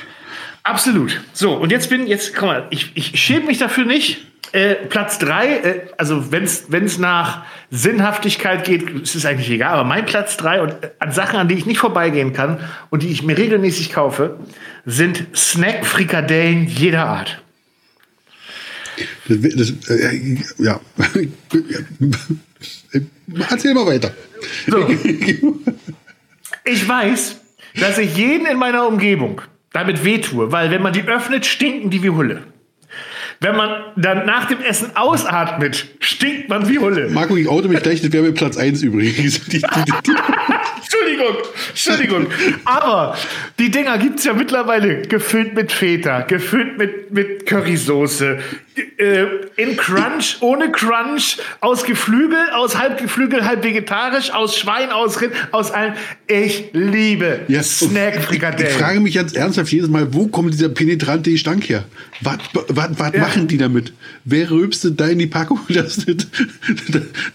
[0.62, 1.20] Absolut.
[1.32, 4.26] So und jetzt bin jetzt, guck mal, ich, ich schäme mich dafür nicht.
[4.52, 9.84] Äh, Platz drei, äh, also wenn es nach Sinnhaftigkeit geht, ist es eigentlich egal, aber
[9.84, 12.58] mein Platz drei und äh, an Sachen, an die ich nicht vorbeigehen kann
[12.88, 14.38] und die ich mir regelmäßig kaufe,
[14.86, 17.42] sind Snack-Frikadellen jeder Art.
[19.28, 20.80] Das, das, äh, ja.
[23.50, 24.12] Erzähl mal weiter.
[24.66, 24.88] So.
[26.64, 27.36] Ich weiß,
[27.78, 32.02] dass ich jeden in meiner Umgebung damit wehtue, weil wenn man die öffnet, stinken die
[32.02, 32.42] wie Hulle.
[33.40, 37.08] Wenn man dann nach dem Essen ausatmet, stinkt man wie Hulle.
[37.10, 39.40] Marco, ich auto mich gleich, das wäre mit Platz 1 übrigens.
[39.46, 41.36] Entschuldigung,
[41.68, 42.26] Entschuldigung.
[42.64, 43.16] Aber
[43.60, 48.38] die Dinger gibt es ja mittlerweile gefüllt mit Feta, gefüllt mit, mit Currysoße,
[48.98, 55.20] äh, in Crunch, ohne Crunch, aus Geflügel, aus halb Geflügel, halb vegetarisch, aus Schwein, aus
[55.20, 55.94] Rind, aus allem.
[56.26, 58.66] Ich liebe ja, Snack-Frikadellen.
[58.66, 61.84] Ich, ich, frage mich ganz ernsthaft jedes Mal, wo kommt dieser penetrante Gestank her?
[62.20, 62.38] Was,
[62.68, 63.20] was, was ja.
[63.20, 63.92] machen die damit?
[64.24, 66.16] Wer rülpstet da in die Packung, dass das,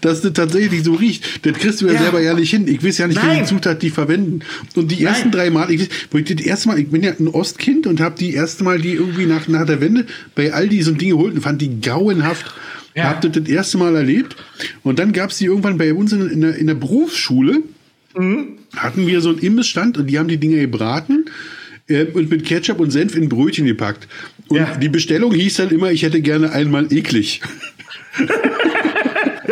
[0.00, 1.44] dass das tatsächlich so riecht?
[1.46, 2.02] Das kriegst du ja, ja.
[2.02, 2.68] selber ja nicht hin.
[2.68, 4.40] Ich weiß ja nicht, welche Zutat die verwenden.
[4.74, 5.38] Und die ersten Nein.
[5.38, 8.16] drei Mal, ich, wo ich das erste Mal, ich bin ja ein Ostkind und habe
[8.18, 11.33] die erste Mal die irgendwie nach, nach der Wende bei Aldi so ein Ding geholt
[11.34, 12.54] und fand die grauenhaft.
[12.94, 13.04] Ja.
[13.04, 14.36] Hab das das erste Mal erlebt.
[14.82, 17.62] Und dann gab es die irgendwann bei uns in, in, der, in der Berufsschule.
[18.16, 18.58] Mhm.
[18.76, 21.26] Hatten wir so einen Imbissstand und die haben die Dinge gebraten
[21.88, 24.06] äh, und mit Ketchup und Senf in Brötchen gepackt.
[24.48, 24.76] Und ja.
[24.76, 27.40] die Bestellung hieß dann immer, ich hätte gerne einmal eklig.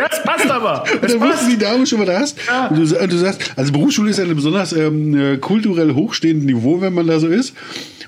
[0.09, 0.83] Das passt aber.
[1.01, 1.51] Das dann passt.
[1.51, 2.37] die Dame schon, was du hast.
[2.47, 2.67] Ja.
[2.67, 6.45] Und, du, und du sagst, also Berufsschule ist ja ein besonders ähm, äh, kulturell hochstehendes
[6.45, 7.53] Niveau, wenn man da so ist.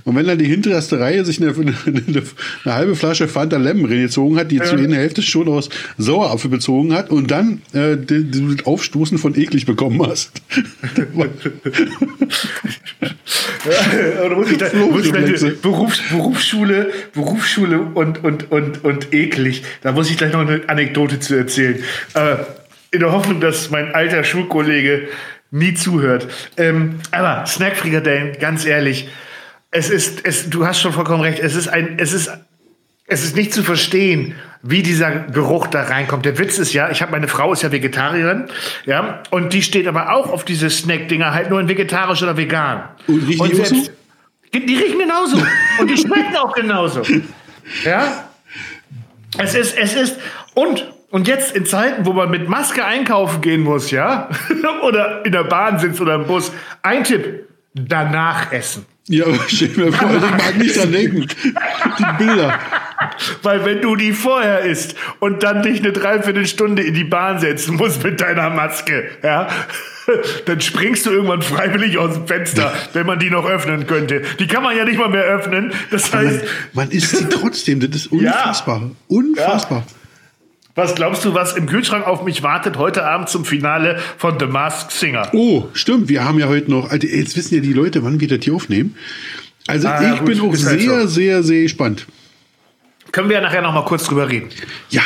[0.05, 2.23] Und wenn dann die hinterste Reihe sich eine, eine, eine,
[2.63, 4.63] eine halbe Flasche Fanta Lemon reingezogen hat, die ja.
[4.63, 9.35] zu der Hälfte schon aus Sauerapfel bezogen hat und dann äh, du das Aufstoßen von
[9.35, 10.31] eklig bekommen hast.
[13.65, 19.63] ja, muss ich da, muss ich da, Berufs, Berufsschule, Berufsschule und, und, und, und eklig.
[19.81, 21.79] Da muss ich gleich noch eine Anekdote zu erzählen.
[22.13, 22.37] Äh,
[22.91, 25.09] in der Hoffnung, dass mein alter Schulkollege
[25.51, 26.27] nie zuhört.
[26.57, 29.09] Ähm, aber Snackfrikadellen, ganz ehrlich,
[29.71, 32.31] es ist, es, du hast schon vollkommen recht, es ist ein, es ist,
[33.07, 36.25] es ist nicht zu verstehen, wie dieser Geruch da reinkommt.
[36.25, 38.45] Der Witz ist ja, ich habe meine Frau ist ja Vegetarierin,
[38.85, 42.83] ja, und die steht aber auch auf diese Snack-Dinger halt nur in vegetarisch oder vegan.
[43.07, 43.91] Und riechen und die selbst,
[44.53, 45.37] die, die riechen genauso
[45.79, 47.03] und die schmecken auch genauso.
[47.83, 48.29] Ja,
[49.37, 50.17] es ist, es ist
[50.53, 54.27] und und jetzt in Zeiten, wo man mit Maske einkaufen gehen muss, ja,
[54.83, 56.51] oder in der Bahn sitzt oder im Bus,
[56.81, 58.85] ein Tipp: danach essen.
[59.07, 61.25] Ja, aber stell mir vor, ich mag nicht dran denken.
[61.99, 62.59] Die Bilder.
[63.43, 67.75] Weil wenn du die vorher isst und dann dich eine Dreiviertelstunde in die Bahn setzen
[67.75, 69.47] musst mit deiner Maske, ja,
[70.45, 74.21] dann springst du irgendwann freiwillig aus dem Fenster, wenn man die noch öffnen könnte.
[74.39, 75.71] Die kann man ja nicht mal mehr öffnen.
[75.91, 76.43] Das heißt.
[76.73, 78.81] Man, man isst sie trotzdem, das ist unfassbar.
[78.81, 78.91] Ja.
[79.07, 79.85] Unfassbar.
[79.87, 80.04] Ja.
[80.75, 84.45] Was glaubst du, was im Kühlschrank auf mich wartet heute Abend zum Finale von The
[84.45, 85.29] Masked Singer?
[85.31, 86.09] Oh, stimmt.
[86.09, 88.53] Wir haben ja heute noch, also jetzt wissen ja die Leute, wann wir das hier
[88.53, 88.97] aufnehmen.
[89.67, 91.07] Also ah, ich gut, bin auch halt sehr, so.
[91.07, 92.05] sehr, sehr gespannt.
[93.13, 94.49] Können wir ja nachher noch mal kurz drüber reden.
[94.89, 95.01] Ja.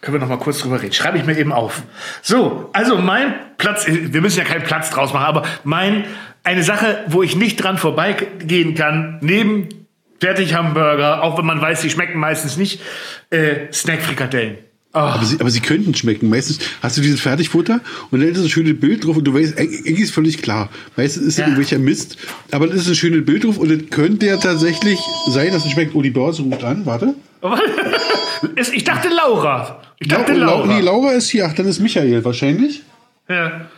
[0.00, 0.92] Können wir noch mal kurz drüber reden.
[0.92, 1.82] Schreibe ich mir eben auf.
[2.22, 6.04] So, also mein Platz, wir müssen ja keinen Platz draus machen, aber mein,
[6.44, 9.68] eine Sache, wo ich nicht dran vorbeigehen kann, neben
[10.20, 12.80] Fertighamburger, auch wenn man weiß, die schmecken meistens nicht,
[13.30, 14.67] äh, Snackfrikadellen.
[14.94, 14.98] Oh.
[14.98, 16.30] Aber, sie, aber sie könnten schmecken.
[16.30, 19.58] Meistens hast du dieses Fertigfutter und dann ist ein schönes Bild drauf und du weißt,
[19.58, 20.70] eigentlich ist völlig klar.
[20.96, 21.44] Meistens ist ja.
[21.44, 22.16] irgendwelcher Mist,
[22.52, 24.98] aber das ist ein schönes Bild drauf und es könnte ja tatsächlich
[25.28, 25.94] sein, dass es schmeckt.
[25.94, 27.14] Oh, die Börse ruft an, warte.
[28.72, 29.82] ich dachte Laura.
[29.98, 30.66] Ich dachte La Laura.
[30.66, 31.46] Nee, Laura ist hier.
[31.46, 32.82] Ach, dann ist Michael wahrscheinlich.
[33.28, 33.68] Ja.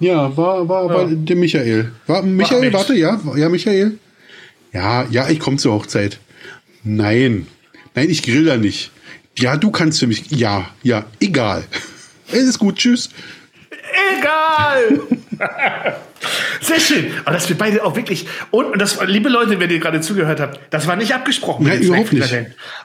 [0.00, 1.14] Ja, war, war, war ja.
[1.14, 1.92] der Michael.
[2.08, 3.98] War Michael, warte, ja, ja, Michael.
[4.72, 6.18] Ja, ja, ich komme zur Hochzeit.
[6.82, 7.46] Nein.
[7.94, 8.90] Nein, ich grill da nicht.
[9.38, 10.30] Ja, du kannst für mich.
[10.30, 11.64] Ja, ja, egal.
[12.28, 13.10] Es ist gut, tschüss.
[14.18, 15.00] Egal!
[16.60, 17.12] Sehr schön.
[17.24, 18.26] Aber dass wir beide auch wirklich.
[18.50, 21.66] Und, das, liebe Leute, wenn ihr gerade zugehört habt, das war nicht abgesprochen.
[21.66, 22.34] Nein, überhaupt nicht.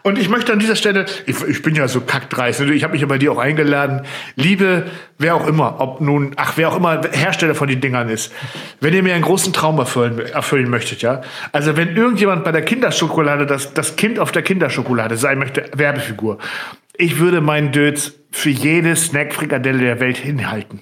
[0.03, 3.01] Und ich möchte an dieser Stelle, ich, ich bin ja so kackdreist, ich habe mich
[3.01, 4.01] ja bei dir auch eingeladen.
[4.35, 4.85] Liebe,
[5.17, 8.31] wer auch immer, ob nun, ach, wer auch immer Hersteller von den Dingern ist,
[8.81, 11.21] wenn ihr mir einen großen Traum erfüllen, erfüllen möchtet, ja.
[11.51, 16.39] Also wenn irgendjemand bei der Kinderschokolade, das, das Kind auf der Kinderschokolade sein möchte, Werbefigur,
[16.97, 20.81] ich würde meinen Dötz für jede Snackfrikadelle der Welt hinhalten.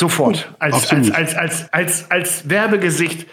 [0.00, 0.50] Sofort.
[0.58, 3.26] Als, als, als, als, als, als Werbegesicht.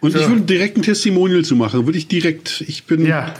[0.00, 0.18] Und so.
[0.18, 1.86] ich würde direkt ein Testimonial zu machen.
[1.86, 2.62] Würde ich direkt.
[2.68, 3.06] Ich bin.
[3.06, 3.32] Ja.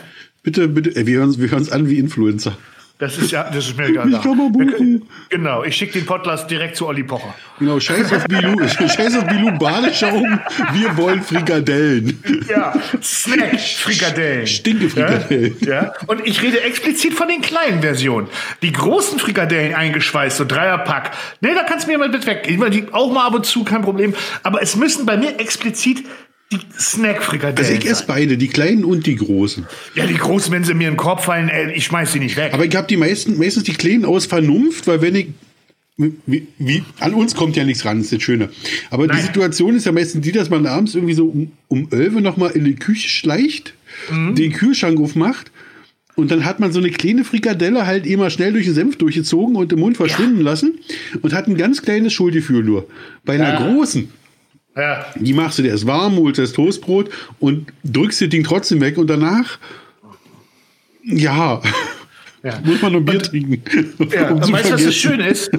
[0.43, 1.07] Bitte, bitte.
[1.07, 2.57] Wir hören, wir hören uns an wie Influencer.
[2.99, 4.09] Das ist ja, das ist mir egal.
[4.09, 5.07] Buchen.
[5.29, 7.35] Genau, ich schicke den Podcast direkt zu Olli Pocher.
[7.59, 10.41] Genau, scheiß auf Bilou, scheiß auf Bilou Badeschaum,
[10.73, 12.19] wir wollen Frikadellen.
[12.49, 14.47] Ja, Snack Frikadellen.
[14.47, 15.57] Stinke Frikadellen.
[15.61, 18.29] Ja, ja, und ich rede explizit von den kleinen Versionen.
[18.63, 21.11] Die großen Frikadellen eingeschweißt, so Dreierpack.
[21.43, 22.47] Nee, da kannst du mir mal bitte weg.
[22.49, 24.15] Ich meine, die auch mal ab und zu, kein Problem.
[24.43, 26.03] Aber es müssen bei mir explizit
[26.53, 27.59] die Snack-Frikadellen.
[27.59, 29.67] Also ich esse beide, die kleinen und die großen.
[29.95, 32.37] Ja, die großen, wenn sie mir in den Korb fallen, ey, ich schmeiß sie nicht
[32.37, 32.55] weg.
[32.55, 35.29] Aber ich habe die meisten, meistens die kleinen aus Vernunft, weil wenn ich
[35.99, 38.51] wie, wie, an uns kommt ja nichts ran, ist das Schöne.
[38.91, 39.17] Aber Nein.
[39.17, 42.21] die Situation ist ja meistens die, dass man abends irgendwie so um, um 11 Uhr
[42.21, 43.73] nochmal in die Küche schleicht,
[44.11, 44.35] mhm.
[44.35, 45.51] den Kühlschrank aufmacht
[46.17, 49.55] und dann hat man so eine kleine Frikadelle halt immer schnell durch den Senf durchgezogen
[49.55, 50.45] und im Mund verschwinden ja.
[50.45, 50.79] lassen
[51.23, 52.89] und hat ein ganz kleines Schuldgefühl nur.
[53.25, 53.71] Bei einer ja.
[53.73, 54.09] großen,
[54.77, 55.07] ja.
[55.15, 57.11] Die machst du dir erst warm, holst das Toastbrot
[57.41, 59.59] und drückst das Ding trotzdem weg und danach,
[61.03, 61.63] ja,
[62.47, 62.61] ja.
[62.65, 63.63] muss man noch Bier und, trinken.
[64.13, 65.51] Ja, um weißt du, was das Schöne ist?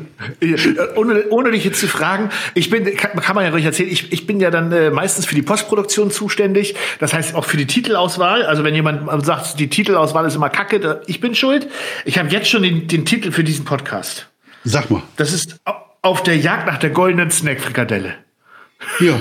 [0.96, 4.12] ohne, ohne dich jetzt zu fragen, ich bin, kann, kann man ja ruhig erzählen, ich,
[4.12, 7.68] ich bin ja dann äh, meistens für die Postproduktion zuständig, das heißt auch für die
[7.68, 8.44] Titelauswahl.
[8.44, 11.68] Also wenn jemand sagt, die Titelauswahl ist immer kacke, ich bin schuld.
[12.06, 14.28] Ich habe jetzt schon den, den Titel für diesen Podcast.
[14.64, 15.04] Sag mal.
[15.18, 15.60] Das ist
[16.02, 18.16] auf der Jagd nach der goldenen Snackfrikadelle.
[19.00, 19.20] Ja.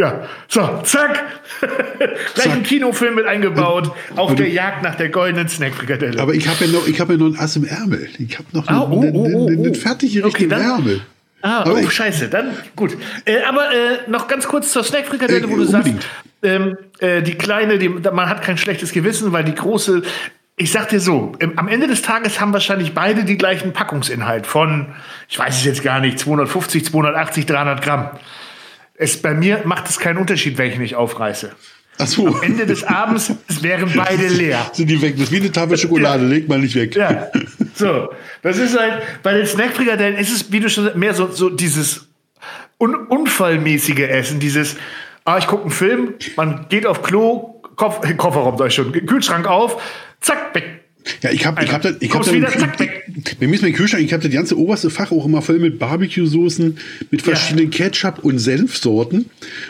[0.00, 1.22] Ja, so, zack.
[1.60, 2.52] Gleich zack.
[2.52, 3.92] ein Kinofilm mit eingebaut.
[4.16, 6.18] Auf der Jagd nach der goldenen Snackfrikadelle.
[6.22, 8.08] Aber ich habe ja noch, ich habe ja noch ein Ass im Ärmel.
[8.18, 11.02] Ich habe noch ah, oh, einen, oh, oh, einen, einen fertig okay, Ärmel.
[11.42, 12.28] Ah, aber oh, scheiße.
[12.28, 12.96] Dann gut.
[13.26, 16.02] Äh, aber äh, noch ganz kurz zur Snackfrikadelle, äh, wo du unbedingt.
[16.02, 16.08] sagst,
[16.42, 20.02] ähm, äh, die kleine, die, man hat kein schlechtes Gewissen, weil die große.
[20.56, 24.94] Ich sag dir so, am Ende des Tages haben wahrscheinlich beide die gleichen Packungsinhalt von,
[25.26, 28.10] ich weiß es jetzt gar nicht, 250, 280, 300 Gramm.
[29.00, 31.52] Es, bei mir macht es keinen Unterschied, welchen ich aufreiße.
[31.96, 32.26] Ach so.
[32.26, 33.32] Am Ende des Abends
[33.62, 34.70] wären beide leer.
[34.74, 35.14] Sind die weg?
[35.14, 36.28] Das ist wie eine Tafel Schokolade, ja.
[36.28, 36.94] legt man nicht weg.
[36.94, 37.28] Ja.
[37.72, 38.10] So.
[38.42, 42.08] Das ist halt, bei den Snackfrikadellen ist es, wie du schon mehr so, so dieses
[42.78, 44.76] un unfallmäßige Essen, dieses,
[45.24, 49.46] ah, ich gucke einen Film, man geht auf Klo, Kopf, Kofferraum sag ich schon, Kühlschrank
[49.46, 49.80] auf,
[50.20, 50.79] zack, weg,
[51.22, 53.04] ja, ich habe ich hab da, ich hab da, wieder, zack, weg.
[53.38, 55.78] Bei mir ist mein Kühlschrank, ich habe das ganze oberste Fach auch immer voll mit
[55.78, 56.78] Barbecue-Soßen,
[57.10, 57.78] mit verschiedenen ja.
[57.78, 59.26] Ketchup- und Senfsorten.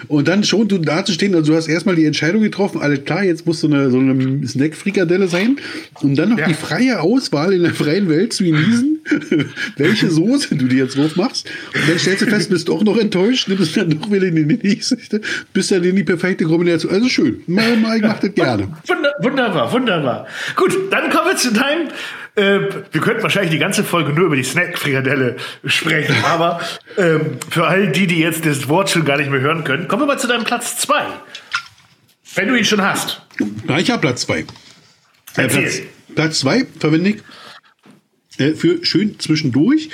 [0.09, 3.05] Und dann schon du da zu stehen, also du hast erstmal die Entscheidung getroffen, alles
[3.05, 5.57] klar, jetzt muss so eine, so eine Snack-Frikadelle sein.
[6.03, 6.49] Und dann noch ja.
[6.49, 9.01] die freie Auswahl in der freien Welt zu genießen,
[9.77, 11.49] welche Soße du dir jetzt drauf machst.
[11.75, 14.59] Und dann stellst du fest, bist doch noch enttäuscht, nimmst dann doch wieder in die
[14.63, 14.99] nächste,
[15.53, 16.93] bist dann in die perfekte Kombination.
[16.93, 18.69] Also schön, mal, mal, ich mach das gerne.
[19.23, 20.27] Wunderbar, wunderbar.
[20.57, 21.89] Gut, dann kommen wir zu deinem.
[22.37, 26.61] Äh, wir könnten wahrscheinlich die ganze Folge nur über die Snack-Frikadelle sprechen, aber
[26.97, 30.03] ähm, für all die, die jetzt das Wort schon gar nicht mehr hören können, kommen
[30.03, 31.07] wir mal zu deinem Platz 2.
[32.35, 33.23] Wenn du ihn schon hast.
[33.65, 34.45] Na, ich habe Platz 2.
[35.37, 35.49] Äh,
[36.15, 37.23] Platz 2 verwende ich
[38.39, 39.91] äh, für schön zwischendurch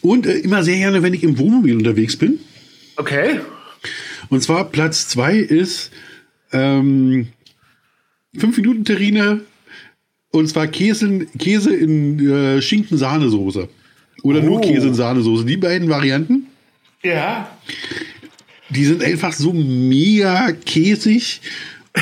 [0.00, 2.40] und äh, immer sehr gerne, wenn ich im Wohnmobil unterwegs bin.
[2.96, 3.40] Okay.
[4.30, 5.90] Und zwar Platz 2 ist
[6.52, 7.28] ähm,
[8.38, 9.42] 5 Minuten Terrine
[10.32, 13.68] und zwar Käse, Käse in äh, Schinken-Sahnesoße.
[14.22, 14.46] Oder oh.
[14.46, 15.44] nur Käse in Sahnesoße.
[15.44, 16.46] Die beiden Varianten.
[17.02, 17.50] Ja.
[18.70, 21.40] Die sind einfach so mega käsig.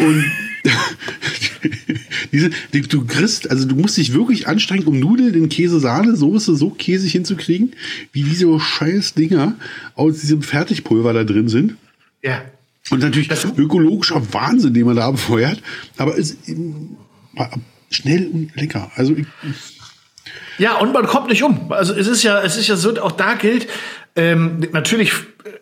[0.00, 0.24] Und
[2.32, 6.70] diese, die, du kriegst, also du musst dich wirklich anstrengen, um Nudeln in Käse-Sahnesoße so
[6.70, 7.74] käsig hinzukriegen,
[8.12, 9.56] wie diese scheiß Dinger
[9.94, 11.76] aus diesem Fertigpulver da drin sind.
[12.22, 12.42] Ja.
[12.90, 15.62] Und natürlich das ökologischer Wahnsinn, den man da befeuert.
[15.96, 16.36] Aber es
[17.94, 18.90] schnell und lecker.
[18.96, 19.26] Also ich,
[20.58, 21.72] ja, und man kommt nicht um.
[21.72, 23.66] Also es ist ja, es ist ja so, auch da gilt,
[24.16, 25.12] ähm, natürlich,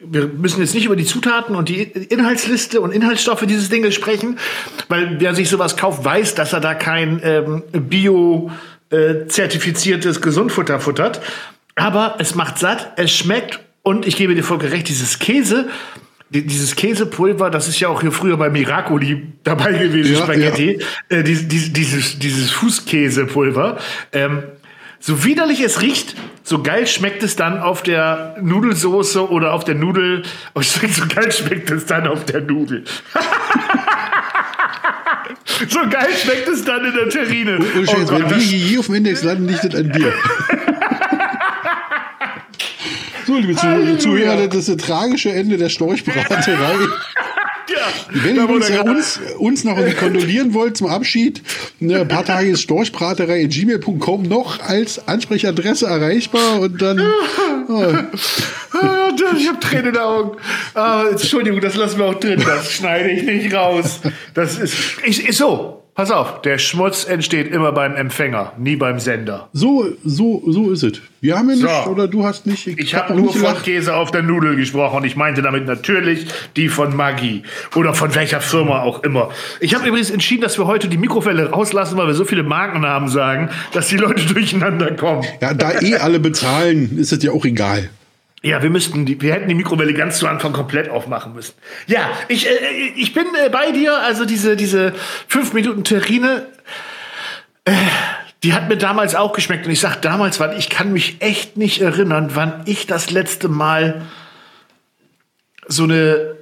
[0.01, 4.39] wir müssen jetzt nicht über die Zutaten und die Inhaltsliste und Inhaltsstoffe dieses Dinges sprechen,
[4.89, 8.51] weil wer sich sowas kauft, weiß, dass er da kein ähm, Bio
[8.91, 11.23] äh, Gesundfutter futtert.
[11.75, 15.71] Aber es macht satt, es schmeckt und ich gebe dir voll recht, dieses Käse,
[16.33, 20.79] dieses Käsepulver, das ist ja auch hier früher bei Miracoli dabei gewesen, ja, Spaghetti,
[21.11, 21.19] ja.
[21.19, 23.79] Äh, dieses, dieses, dieses Fußkäsepulver.
[24.13, 24.45] Ähm,
[24.99, 26.15] so widerlich es riecht,
[26.45, 30.23] so geil schmeckt es dann auf der Nudelsoße oder auf der Nudel.
[30.55, 32.85] Oh, so geil schmeckt es dann auf der Nudel.
[35.69, 37.57] so geil schmeckt es dann in der Terrine.
[37.57, 40.13] Und, und oh Gott, wenn wir hier auf dem Index landen, liegt das an dir.
[43.27, 46.75] So, liebe Zuhörer, das ist das tragische Ende der Storchbraterei.
[48.11, 51.43] Wenn ihr uns, uns, uns noch kondolieren wollt zum Abschied,
[51.81, 57.01] ne, ein paar Tage ist Storchbraterei in gmail.com noch als Ansprechadresse erreichbar und dann.
[58.75, 59.37] Oh.
[59.37, 60.37] ich habe Tränen in den Augen.
[60.75, 62.43] Ah, Entschuldigung, das lassen wir auch drin.
[62.45, 64.01] Das schneide ich nicht raus.
[64.35, 65.82] Das ist, ich, ist so.
[65.95, 69.51] Pass auf, der Schmutz entsteht immer beim Empfänger, nie beim Sender.
[69.53, 71.03] So, so, so ist es.
[71.21, 71.91] Wir haben ja nicht, so.
[71.91, 72.67] oder du hast nicht.
[72.67, 75.05] Ich, ich habe hab nur von Käse auf der Nudel gesprochen.
[75.05, 77.43] Ich meinte damit natürlich die von Maggi
[77.77, 79.29] oder von welcher Firma auch immer.
[79.61, 83.11] Ich habe übrigens entschieden, dass wir heute die Mikrowelle rauslassen, weil wir so viele Markennamen
[83.11, 85.27] sagen, dass die Leute durcheinander kommen.
[85.43, 87.91] Ja, da eh alle bezahlen, ist es ja auch egal.
[88.43, 91.55] Ja, wir müssten die, wir hätten die Mikrowelle ganz zu Anfang komplett aufmachen müssen.
[91.87, 93.97] Ja, ich, äh, ich bin äh, bei dir.
[93.99, 94.93] Also diese, diese
[95.29, 96.49] fünf Minuten Terrine,
[97.65, 97.73] äh,
[98.43, 99.67] die hat mir damals auch geschmeckt.
[99.67, 103.49] Und ich sag damals, weil ich kann mich echt nicht erinnern, wann ich das letzte
[103.49, 104.03] Mal
[105.69, 106.37] so eine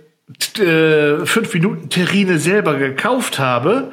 [0.58, 3.92] äh, fünf Minuten Terrine selber gekauft habe.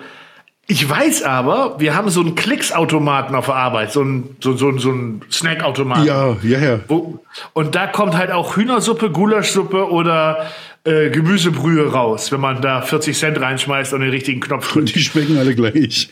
[0.69, 4.77] Ich weiß aber, wir haben so einen Klicksautomaten auf der Arbeit, so einen so, so,
[4.77, 6.05] so ein Snackautomaten.
[6.05, 6.79] Ja, ja, ja.
[6.89, 10.45] Wo, und da kommt halt auch Hühnersuppe, Gulaschsuppe oder
[10.83, 14.89] äh, Gemüsebrühe raus, wenn man da 40 Cent reinschmeißt und den richtigen Knopf drückt.
[14.89, 16.09] Und die schmecken alle gleich.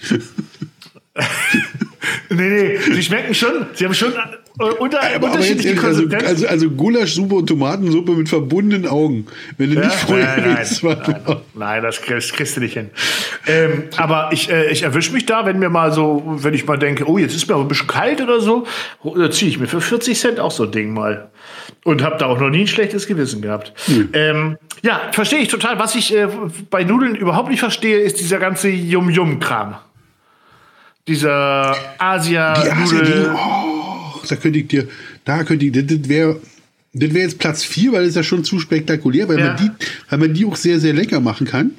[2.30, 3.68] nee, nee, sie schmecken schon.
[3.74, 4.14] Sie haben schon
[4.60, 9.28] äh, unter, aber, unterschiedliche aber jetzt, also, also, also Gulaschsuppe und Tomatensuppe mit verbundenen Augen.
[9.58, 12.74] Wenn du ja, nicht vorher nein, nein, nein, nein, nein, das kriegst, kriegst du nicht
[12.74, 12.90] hin.
[13.48, 16.78] Ähm, aber ich, äh, ich erwische mich da, wenn mir mal so, wenn ich mal
[16.78, 18.66] denke, oh, jetzt ist mir aber ein bisschen kalt oder so,
[19.04, 21.30] da ziehe ich mir für 40 Cent auch so ein Ding mal.
[21.84, 23.74] Und habe da auch noch nie ein schlechtes Gewissen gehabt.
[23.88, 24.10] Hm.
[24.14, 25.80] Ähm, ja, verstehe ich total.
[25.80, 26.28] Was ich äh,
[26.70, 29.76] bei Nudeln überhaupt nicht verstehe, ist dieser ganze Yum-Yum-Kram.
[31.08, 33.30] Dieser Asia-Nudel.
[33.30, 34.88] Asia oh, da könnte ich dir,
[35.24, 36.40] da könnte ich, das wäre
[36.96, 39.48] das wäre jetzt Platz 4, weil es ja schon zu spektakulär, weil, ja.
[39.48, 39.70] man die,
[40.10, 41.72] weil man die auch sehr, sehr lecker machen kann.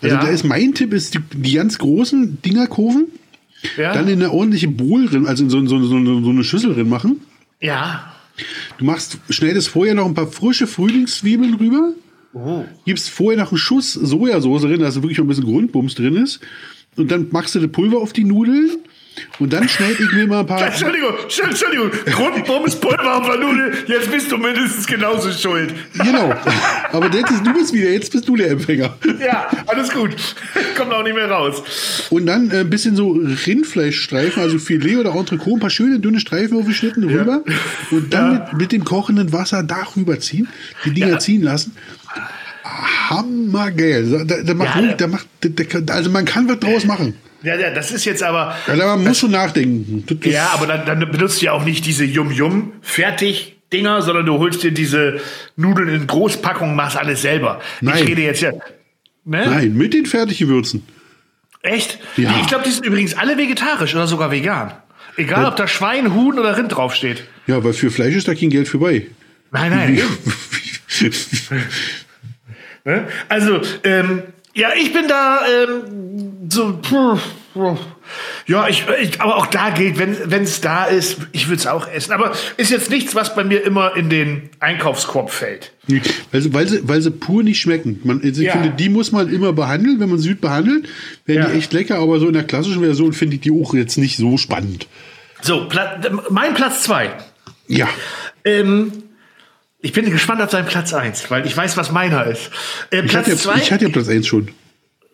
[0.00, 0.22] Also ja.
[0.22, 3.08] da ist mein Tipp, ist die, die ganz großen Dingerkurven,
[3.76, 3.92] ja.
[3.92, 6.88] dann in eine ordentliche Bowl drin, also in so, so, so, so eine Schüssel drin
[6.88, 7.22] machen.
[7.60, 8.12] Ja.
[8.78, 11.94] Du machst, schneidest vorher noch ein paar frische Frühlingszwiebeln rüber.
[12.32, 12.64] Oh.
[12.84, 16.40] Gibst vorher noch einen Schuss Sojasauce drin, dass wirklich ein bisschen Grundbums drin ist.
[16.96, 18.78] Und dann machst du das Pulver auf die Nudeln.
[19.38, 20.66] Und dann schneide ich mir mal ein paar.
[20.66, 25.74] Entschuldigung, Entschuldigung, Grundbums Pulver auf der Nudel, jetzt bist du mindestens genauso schuld.
[25.94, 26.34] Genau.
[26.92, 28.96] Aber jetzt ist, du bist wieder, jetzt bist du der Empfänger.
[29.18, 30.14] Ja, alles gut.
[30.76, 31.62] Kommt auch nicht mehr raus.
[32.10, 33.12] Und dann ein äh, bisschen so
[33.46, 37.16] Rindfleischstreifen, also Filet oder Entrecot, ein paar schöne dünne Streifen aufgeschnitten ja.
[37.16, 37.42] rüber.
[37.90, 38.48] Und dann ja.
[38.50, 40.48] mit, mit, dem kochenden Wasser darüber ziehen,
[40.84, 41.18] die Dinger ja.
[41.18, 41.74] ziehen lassen
[43.10, 44.24] hammergeil.
[44.26, 47.14] Da, da macht, ja, da macht, da, also man kann was draus machen.
[47.42, 48.56] Ja, ja, das ist jetzt aber.
[48.66, 50.04] Ja, man muss schon nachdenken.
[50.06, 53.52] Das ja, aber dann, dann benutzt du ja auch nicht diese Yum-Yum fertig.
[53.72, 55.20] Dinger, sondern du holst dir diese
[55.56, 57.60] Nudeln in Großpackungen, machst alles selber.
[57.80, 57.96] Nein.
[57.96, 58.52] Ich rede jetzt ja.
[59.24, 59.44] Ne?
[59.44, 60.84] Nein, mit den Fertiggewürzen.
[61.62, 61.98] Echt?
[62.16, 62.38] Ja.
[62.40, 64.72] Ich glaube, die sind übrigens alle vegetarisch oder sogar vegan.
[65.16, 65.48] Egal, ja.
[65.48, 67.24] ob da Schwein, Huhn oder Rind draufsteht.
[67.48, 69.08] Ja, weil für Fleisch ist da kein Geld vorbei.
[69.50, 70.00] Nein, nein.
[72.86, 73.08] Ne?
[73.28, 74.22] Also, ähm,
[74.54, 76.80] ja, ich bin da ähm, so.
[78.46, 81.88] Ja, ich, ich, aber auch da geht, wenn es da ist, ich würde es auch
[81.88, 82.12] essen.
[82.12, 85.72] Aber ist jetzt nichts, was bei mir immer in den Einkaufskorb fällt.
[86.30, 88.00] Weil sie, weil sie, weil sie pur nicht schmecken.
[88.04, 88.52] Man, ich ja.
[88.52, 89.98] finde, die muss man immer behandeln.
[89.98, 90.88] Wenn man Süd behandelt,
[91.24, 91.48] werden ja.
[91.48, 91.98] die echt lecker.
[91.98, 94.86] Aber so in der klassischen Version finde ich die auch jetzt nicht so spannend.
[95.42, 97.10] So, Pla mein Platz zwei.
[97.66, 97.88] Ja.
[98.44, 98.92] Ähm,
[99.86, 102.50] ich bin gespannt auf deinen Platz 1, weil ich weiß, was meiner ist.
[102.90, 104.48] Äh, ich, Platz hatte, zwei, ich hatte ja Platz 1 schon.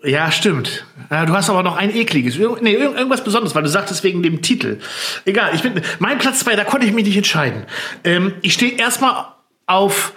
[0.03, 0.87] Ja, stimmt.
[1.11, 2.39] Ja, du hast aber noch ein ekliges.
[2.63, 4.79] Nee, irgendwas Besonderes, weil du sagtest wegen dem Titel.
[5.27, 5.83] Egal, ich bin.
[5.99, 7.67] Mein Platz 2, da konnte ich mich nicht entscheiden.
[8.03, 9.27] Ähm, ich stehe erstmal
[9.67, 10.15] auf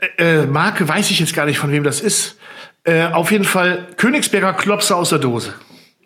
[0.00, 2.36] äh, äh, Marke, weiß ich jetzt gar nicht, von wem das ist.
[2.82, 5.54] Äh, auf jeden Fall Königsberger Klopse aus der Dose.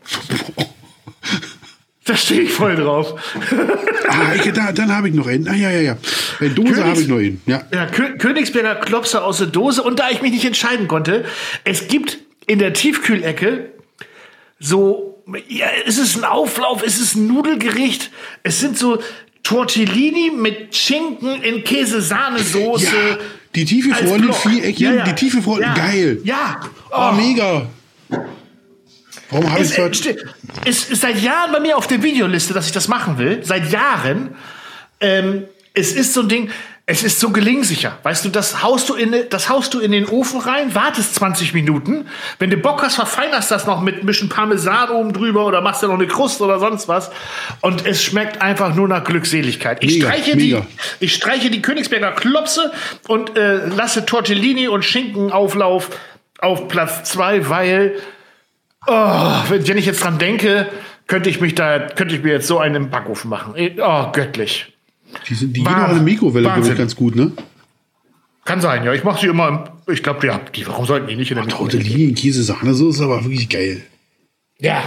[2.05, 3.15] Da stehe ich voll drauf.
[4.09, 5.47] ah, ich, da, dann habe ich noch einen.
[5.47, 5.97] Ah, ja, ja, ja.
[6.41, 7.41] Bei Dose habe ich noch einen.
[7.47, 7.63] Ja.
[7.73, 9.83] ja Königsberger Klopse aus der Dose.
[9.83, 11.25] Und da ich mich nicht entscheiden konnte,
[11.65, 13.71] es gibt in der Tiefkühlecke
[14.59, 18.11] so, ja, ist es ein Auflauf, ist es ein Nudelgericht?
[18.43, 19.01] Es sind so
[19.43, 22.85] Tortellini mit Schinken in Käse-Sahnesoße.
[22.85, 23.19] Ja,
[23.55, 25.05] die tiefe Freundin, Viereckchen, ja, ja.
[25.05, 26.21] die tiefe Freundin, geil.
[26.25, 26.61] Ja.
[26.91, 27.69] Oh, oh mega.
[29.33, 30.17] Warum habe ich es
[30.65, 33.41] Es ist seit Jahren bei mir auf der Videoliste, dass ich das machen will.
[33.43, 34.37] Seit Jahren.
[35.01, 36.51] Ähm, es ist so ein Ding,
[36.85, 37.97] es ist so gelingsicher.
[38.03, 41.55] Weißt du, das haust du, in, das haust du in den Ofen rein, wartest 20
[41.55, 42.07] Minuten.
[42.39, 45.83] Wenn du Bock hast, verfeinerst das noch mit ein bisschen Parmesan oben drüber oder machst
[45.83, 47.11] da noch eine Kruste oder sonst was.
[47.63, 49.83] Und es schmeckt einfach nur nach Glückseligkeit.
[49.83, 50.67] Ich, mega, streiche, mega.
[51.01, 52.73] Die, ich streiche die Königsberger Klopse
[53.09, 55.89] und äh, lasse Tortellini und Schinkenauflauf
[56.39, 57.95] auf Platz zwei, weil
[58.87, 60.69] oh, wenn ich jetzt dran denke,
[61.07, 63.55] könnte ich mich da, könnte ich mir jetzt so einen im Backofen machen.
[63.79, 64.73] Oh, göttlich.
[65.29, 67.33] Die, sind, die gehen auch in der Mikrowelle ganz gut, ne?
[68.45, 68.93] Kann sein, ja.
[68.93, 69.49] Ich mache sie immer.
[69.87, 72.91] Im, ich glaube, ja, die, warum sollten die nicht in der Tortellini, Käse, Sahne, so
[72.91, 73.83] ist aber wirklich geil.
[74.59, 74.83] Ja.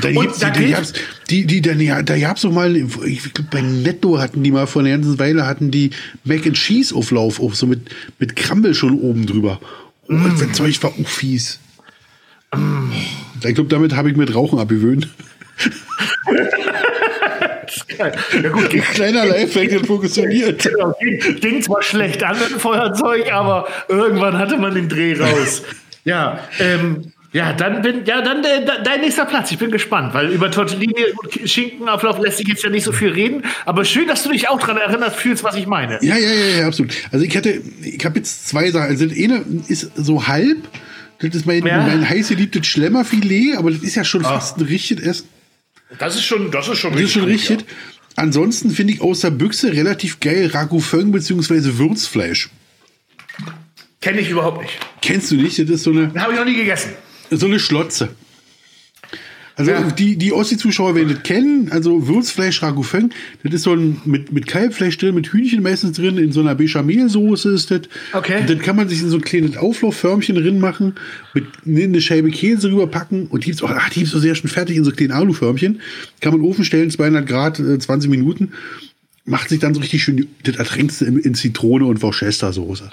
[0.00, 0.92] Da Und gibt's, da die, gab's,
[1.30, 4.84] die, die, da, da gab's doch mal, ich glaube, bei Netto hatten die mal von
[4.84, 5.90] der ganzen Weile hatten die
[6.24, 7.88] Mac and Cheese Auflauf, auch so mit,
[8.18, 9.60] mit Crumble schon oben drüber.
[10.08, 10.36] Oh, Mm.
[10.38, 11.60] das Zeug war auch fies.
[13.44, 15.08] Ich glaube, damit habe ich mit Rauchen abgewöhnt.
[17.98, 20.62] Ja, gut, ging, Kleiner Lifehack, der funktioniert.
[20.62, 25.14] genau, ging, ging zwar schlecht an mit dem Feuerzeug, aber irgendwann hatte man den Dreh
[25.18, 25.62] raus.
[26.04, 29.50] Ja, ähm, ja, dann bin, ja, dann äh, de- dein nächster Platz.
[29.52, 33.08] Ich bin gespannt, weil über Tortellini und Schinkenauflauf lässt sich jetzt ja nicht so viel
[33.10, 33.42] reden.
[33.64, 35.98] Aber schön, dass du dich auch daran erinnert fühlst, was ich meine.
[36.02, 36.92] Ja, ja, ja, ja, absolut.
[37.10, 38.88] Also ich hatte, ich habe jetzt zwei Sachen.
[38.88, 40.58] Also eine ist so halb.
[41.22, 41.80] Das ist mein, Ja.
[41.80, 41.86] Ah.
[41.86, 45.28] mein heiß geliebtes Schlemmerfilet, aber das ist ja schon fast ein richtiges Essen.
[45.98, 47.64] Das ist schon, das ist schon Das ist schon richtig.
[48.16, 51.78] Ansonsten finde ich außer Büchse relativ geil Ragufeng bzw.
[51.78, 52.50] Würzfleisch.
[54.00, 54.72] Kenne ich überhaupt nicht.
[55.00, 55.58] Kennst du nicht?
[55.58, 56.90] Das ist so eine, Habe ich noch nie gegessen.
[57.30, 58.08] so eine Schlotze.
[59.56, 59.82] Also Ja.
[59.90, 61.68] die, die Ossi-Zuschauer werden das kennen.
[61.70, 63.10] Also Würzfleisch Ragufeng,
[63.42, 66.54] das ist so ein mit, mit Kalbfleisch drin, mit Hühnchen meistens drin, in so einer
[66.54, 67.82] Bechamelsoße ist das.
[68.12, 68.40] Okay.
[68.40, 70.94] Und dann kann man sich in so ein kleines Auflaufförmchen drin machen,
[71.34, 74.34] mit ne, eine Scheibe Käse rüberpacken und die gibt's auch, ach, die gibt's auch sehr
[74.34, 75.80] schon fertig in so kleinen Aluförmchen.
[76.20, 78.52] Kann man in den Ofen stellen, 200 Grad, äh, 20 Minuten.
[79.24, 82.90] Macht sich dann so richtig schön, das ertränkst du in, in Zitrone und Worcester-Soße.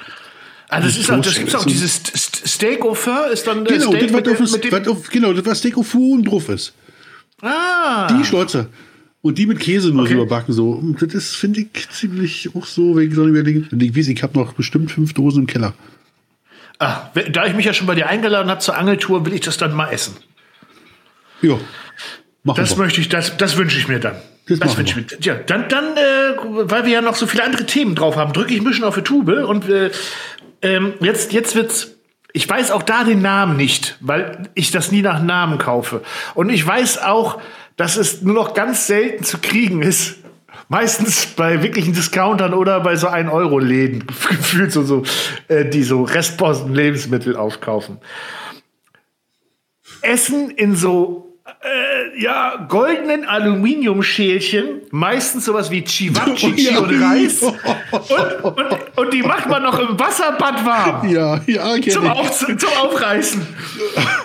[0.70, 3.66] Also das, ist auch, das gibt auch So- dieses St- Steak au Feu, ist dann
[3.66, 6.24] Genau, Steak das, was mit, das, mit dem, auf, genau, das, was Steak auf Fuhren
[6.24, 6.74] drauf ist.
[7.42, 8.68] Ah, Die Schlotze.
[9.22, 10.14] Und die mit Käse nur Okay.
[10.14, 10.70] überbacken so.
[10.72, 13.68] Und das finde ich, ziemlich auch so, ich so überlege.
[13.72, 15.74] Und ich weiß, ich habe noch bestimmt fünf Dosen im Keller.
[16.80, 19.58] ah, da ich mich ja schon bei dir eingeladen habe zur Angeltour, will ich das
[19.58, 20.16] dann mal essen.
[21.42, 21.58] Ja.
[22.44, 22.84] Machen Das wir.
[22.86, 24.16] möchte ich, das, das wünsche ich mir dann.
[24.48, 25.18] Das Das, wünsche ich mir.
[25.22, 28.54] Ja, dann, dann äh, weil wir ja noch so viele andere Themen drauf haben, drücke
[28.54, 29.92] ich ein bisschen auf die Tube und äh,
[30.62, 31.96] ähm, jetzt, jetzt wird's.
[32.32, 36.04] Ich weiß auch da den Namen nicht, weil ich das nie nach Namen kaufe.
[36.36, 37.42] Und ich weiß auch,
[37.76, 40.18] dass es nur noch ganz selten zu kriegen ist.
[40.68, 45.04] Meistens bei wirklichen Discountern oder bei so 1-Euro-Läden, gefühlt so, so
[45.48, 47.98] äh, die so Restposten Lebensmittel aufkaufen.
[50.02, 51.29] Essen in so
[51.62, 56.80] äh, ja, goldenen Aluminiumschälchen, meistens sowas wie Chivapchichi Ja.
[56.80, 57.42] und Reis.
[57.44, 61.10] Und, und, und die macht man noch im Wasserbad warm.
[61.10, 62.08] Ja, ja, Zum.
[62.08, 63.46] Auf, zum Aufreißen.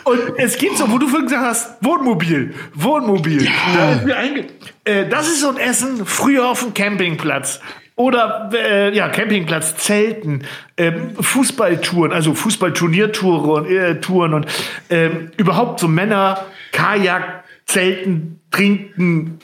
[0.05, 2.55] Und es gibt so, wo du vorhin gesagt hast, Wohnmobil.
[2.74, 3.49] Wohnmobil.
[3.74, 4.47] Da ist mir einge
[4.85, 7.61] äh, das ist so ein Essen früher auf dem Campingplatz.
[7.97, 10.45] Oder äh, ja, Campingplatz, Zelten,
[10.76, 14.47] ähm, Fußballtouren, also Fußballturniertouren und, äh, Touren und
[14.91, 16.45] ähm, überhaupt so Männer,
[16.75, 19.39] Kajak, Zelten, Trinken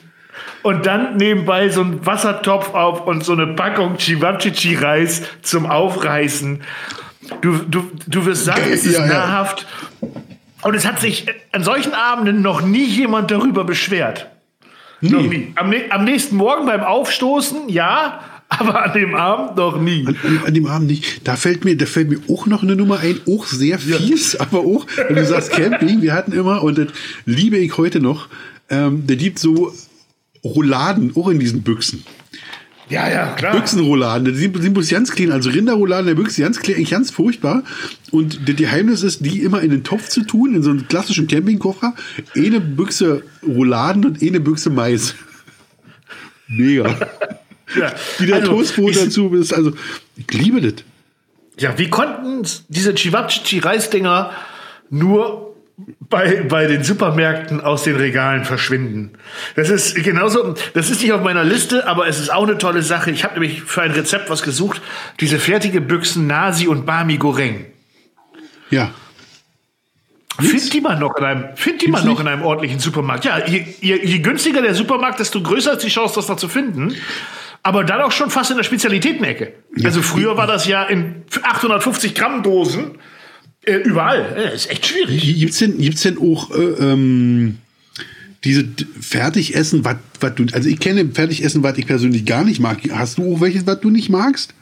[0.61, 6.61] und dann nebenbei so ein Wassertopf auf und so eine Packung Chivapchichi-Reis zum Aufreißen.
[7.41, 9.13] Du, du, du wirst sagen, es ist ja, ja.
[9.13, 9.65] nahrhaft.
[10.61, 14.29] Und es hat sich an solchen Abenden noch nie jemand darüber beschwert.
[14.99, 15.51] Noch nie.
[15.55, 18.19] Am, am nächsten Morgen beim Aufstoßen, ja,
[18.51, 20.05] aber an dem Abend noch nie.
[20.05, 21.27] An, an dem Abend nicht.
[21.27, 24.59] Da fällt mir, da fällt mir auch noch eine Nummer ein, auch sehr fies, aber
[24.59, 26.87] auch, wenn du sagst Camping, wir hatten immer, und das
[27.25, 28.27] liebe ich heute noch,
[28.69, 29.73] ähm, der gibt so
[30.43, 32.03] Rouladen auch in diesen Büchsen.
[32.89, 33.55] Ja, ja, klar.
[33.55, 37.09] Büchsenrouladen, die sind, sind bloß ganz clean, also Rinderrouladen der Büchse, ganz clean, eigentlich ganz
[37.09, 37.63] furchtbar.
[38.11, 41.27] Und das Geheimnis ist, die immer in den Topf zu tun, in so einen klassischen
[41.27, 41.95] Campingkocher.
[42.35, 45.15] Eine Büchse Rouladen und eine Büchse Mais.
[46.49, 46.93] Mega.
[47.75, 47.93] Ja.
[48.17, 49.53] Wie der Also, Toastbrot dazu ist.
[49.53, 49.73] Also,
[50.15, 50.83] ich liebe das.
[51.57, 54.31] Ja, wie konnten diese Chivapchichi-Reisdinger
[54.89, 55.55] nur
[55.99, 59.11] bei, bei den Supermärkten aus den Regalen verschwinden?
[59.55, 62.81] Das ist genauso, das ist nicht auf meiner Liste, aber es ist auch eine tolle
[62.81, 63.11] Sache.
[63.11, 64.81] Ich habe nämlich für ein Rezept was gesucht.
[65.19, 67.65] Diese fertige Büchsen Nasi und Bami Goreng.
[68.69, 68.91] Ja.
[70.39, 73.25] Find die man noch in einem, find die man noch in einem ordentlichen Supermarkt.
[73.25, 76.47] Ja, je, je, je günstiger der Supermarkt, desto größer ist die Chance, das da zu
[76.47, 76.95] finden.
[77.63, 79.53] Aber dann auch schon fast in der Spezialitätenecke.
[79.83, 82.97] Also früher war das ja in 850 Gramm Dosen
[83.65, 84.33] äh, überall.
[84.35, 85.21] Ja, ist echt schwierig.
[85.21, 87.59] Gibt's denn, gibt's denn auch äh, ähm,
[88.43, 88.67] diese
[88.99, 89.97] Fertigessen, was
[90.35, 90.47] du.
[90.53, 92.79] Also ich kenne Fertigessen, was ich persönlich gar nicht mag.
[92.91, 94.55] Hast du auch welches, was du nicht magst?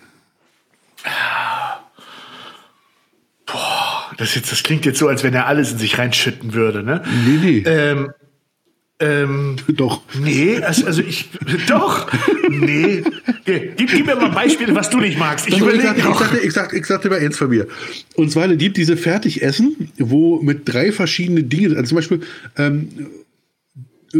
[4.18, 6.84] Das, jetzt, das klingt jetzt so, als wenn er alles in sich reinschütten würde.
[6.84, 7.02] Ne?
[7.26, 7.64] Nee, nee.
[7.66, 8.10] Ähm,
[9.00, 10.02] Ähm, Doch.
[10.22, 11.30] Nee, also, also ich.
[11.68, 12.12] Doch!
[12.50, 13.04] Nee.
[13.45, 15.47] Gib, gib mir mal Beispiele, was du nicht magst.
[15.47, 16.20] Ich ich, überlege ich, noch.
[16.20, 17.68] sagte, ich, sagte, ich sagte mal eins von mir.
[18.16, 22.20] Und zwar, gibt diese Fertigessen, wo mit drei verschiedenen Dingen, also zum Beispiel
[22.58, 22.89] ähm,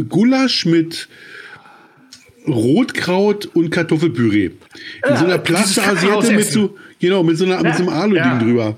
[0.08, 1.10] Gulasch mit
[2.48, 4.46] Rotkraut und Kartoffelpüree.
[4.46, 4.54] In
[5.04, 8.24] Ja, so einer Plasterasiette mit so, genau, mit so, einer, mit so einem Ja, Alu-Ding
[8.24, 8.40] ja.
[8.40, 8.78] drüber.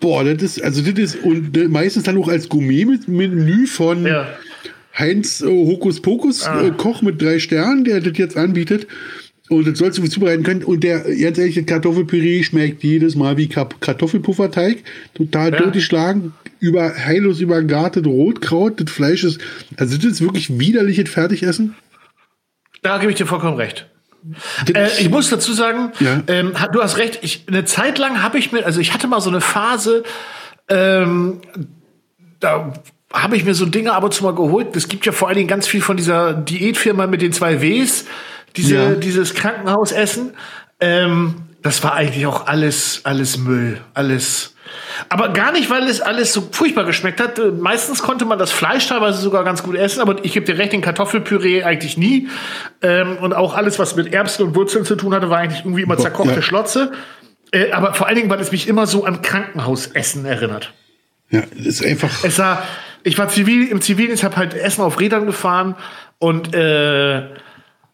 [0.00, 4.28] Boah, das ist, also das ist, und äh, meistens dann auch als Gourmet-Menü von Ja.
[4.98, 6.66] Heinz äh, Hokus Pokus Ah.
[6.66, 8.86] äh, Koch mit drei Sternen, der das jetzt anbietet.
[9.48, 10.62] Und das sollst du zubereiten können.
[10.62, 14.84] Und der, ganz ehrlich, das Kartoffelpüree schmeckt jedes Mal wie Kartoffelpufferteig.
[15.14, 15.58] Total Ja.
[15.58, 18.80] totgeschlagen, über, heillos übergartet Rotkraut.
[18.80, 19.40] Das Fleisch ist,
[19.76, 21.74] also das ist wirklich widerliches Fertigessen.
[22.82, 23.88] Da gebe ich dir vollkommen recht.
[24.72, 26.22] Äh, ich muss dazu sagen, Ja.
[26.28, 29.20] ähm, du hast recht, ich, eine Zeit lang habe ich mir, also ich hatte mal
[29.20, 30.04] so eine Phase,
[30.68, 31.40] ähm,
[32.38, 32.72] da
[33.12, 34.76] habe ich mir so Dinge ab und zu mal geholt.
[34.76, 38.04] Es gibt ja vor allen Dingen ganz viel von dieser Diätfirma mit den zwei Ws,
[38.56, 38.90] diese, Ja.
[38.94, 40.34] dieses Krankenhausessen.
[40.80, 44.54] Ähm, das war eigentlich auch alles, alles Müll, alles.
[45.08, 47.38] Aber gar nicht, weil es alles so furchtbar geschmeckt hat.
[47.38, 50.56] Äh, Meistens konnte man das Fleisch teilweise sogar ganz gut essen, aber ich gebe dir
[50.58, 52.28] recht, den Kartoffelpüree eigentlich nie.
[52.80, 55.82] Ähm, und auch alles, was mit Erbsen und Wurzeln zu tun hatte, war eigentlich irgendwie
[55.82, 56.42] immer zerkochte ja.
[56.42, 56.92] Schlotze.
[57.52, 60.72] Äh, aber vor allen Dingen, weil es mich immer so an Krankenhausessen erinnert.
[61.30, 62.10] ja, das ist einfach.
[62.24, 62.62] Es war,
[63.02, 65.74] ich war zivil, im Zivildienst, habe halt Essen auf Rädern gefahren
[66.18, 67.22] und äh,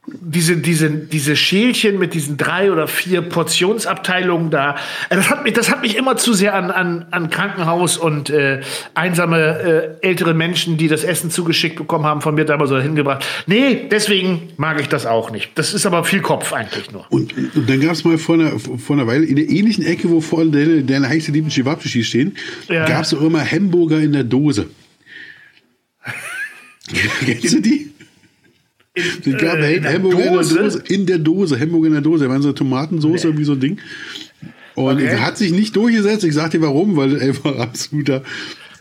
[0.08, 4.76] diese, diese, diese Schälchen mit diesen drei oder vier Portionsabteilungen da,
[5.10, 8.30] äh, das hat mich, das hat mich immer zu sehr an, an, an Krankenhaus und
[8.30, 8.60] äh,
[8.94, 13.24] einsame äh, ältere Menschen, die das Essen zugeschickt bekommen haben, von mir damals so hingebracht.
[13.46, 15.50] Nee, deswegen mag ich das auch nicht.
[15.56, 17.04] Das ist aber viel Kopf eigentlich nur.
[17.10, 20.08] Und, und dann gab es mal vor einer, vor einer Weile in der ähnlichen Ecke,
[20.08, 22.36] wo vorne deine, deine heiße lieben Chewabchichi stehen,
[22.68, 22.86] Ja.
[22.86, 24.68] gab es auch immer Hamburger in der Dose.
[27.24, 27.90] Kennst du die?
[28.94, 30.82] Es gab äh, in Hamburger in der Dose.
[30.88, 31.60] In der Dose.
[31.60, 32.24] Hamburger in der Dose.
[32.24, 33.78] Da waren so Tomatensauce wie so ein Ding.
[34.74, 35.18] Und Okay.
[35.18, 36.24] hat sich nicht durchgesetzt.
[36.24, 38.22] Ich sag dir warum, weil einfach absoluter.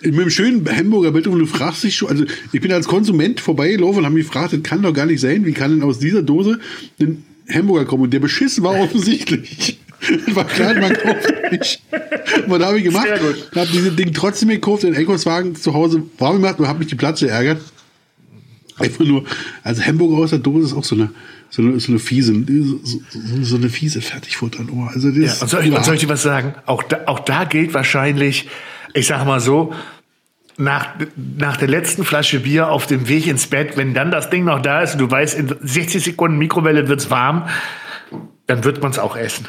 [0.01, 3.39] Mit einem schönen Hamburger Bild und du fragst dich schon, also ich bin als Konsument
[3.39, 5.99] vorbeigelaufen und habe mich gefragt, das kann doch gar nicht sein, wie kann denn aus
[5.99, 6.59] dieser Dose
[6.99, 8.03] ein Hamburger kommen?
[8.03, 9.79] Und der Beschiss war offensichtlich.
[10.25, 11.81] Das war klar, man kauft nicht.
[11.91, 13.07] Da habe ich gemacht,
[13.55, 16.95] habe dieses Ding trotzdem gekauft, den Einkaufswagen zu Hause warm gemacht und habe mich die
[16.95, 17.61] Platze geärgert.
[18.78, 19.23] Einfach nur,
[19.63, 21.09] also Hamburger aus der Dose ist auch so eine,
[21.49, 22.80] so eine, so eine fiese, so,
[23.41, 24.65] so, eine fiese Fertigfutter.
[24.69, 26.55] Oh, also das, Ja, und soll, ich, und soll ich dir was sagen?
[26.65, 28.49] Auch da, auch da gilt wahrscheinlich,
[28.93, 29.73] ich sag mal so,
[30.57, 30.89] nach,
[31.38, 34.61] nach der letzten Flasche Bier auf dem Weg ins Bett, wenn dann das Ding noch
[34.61, 37.47] da ist und du weißt, in 60 Sekunden Mikrowelle wird's warm,
[38.47, 39.47] dann wird man's auch essen.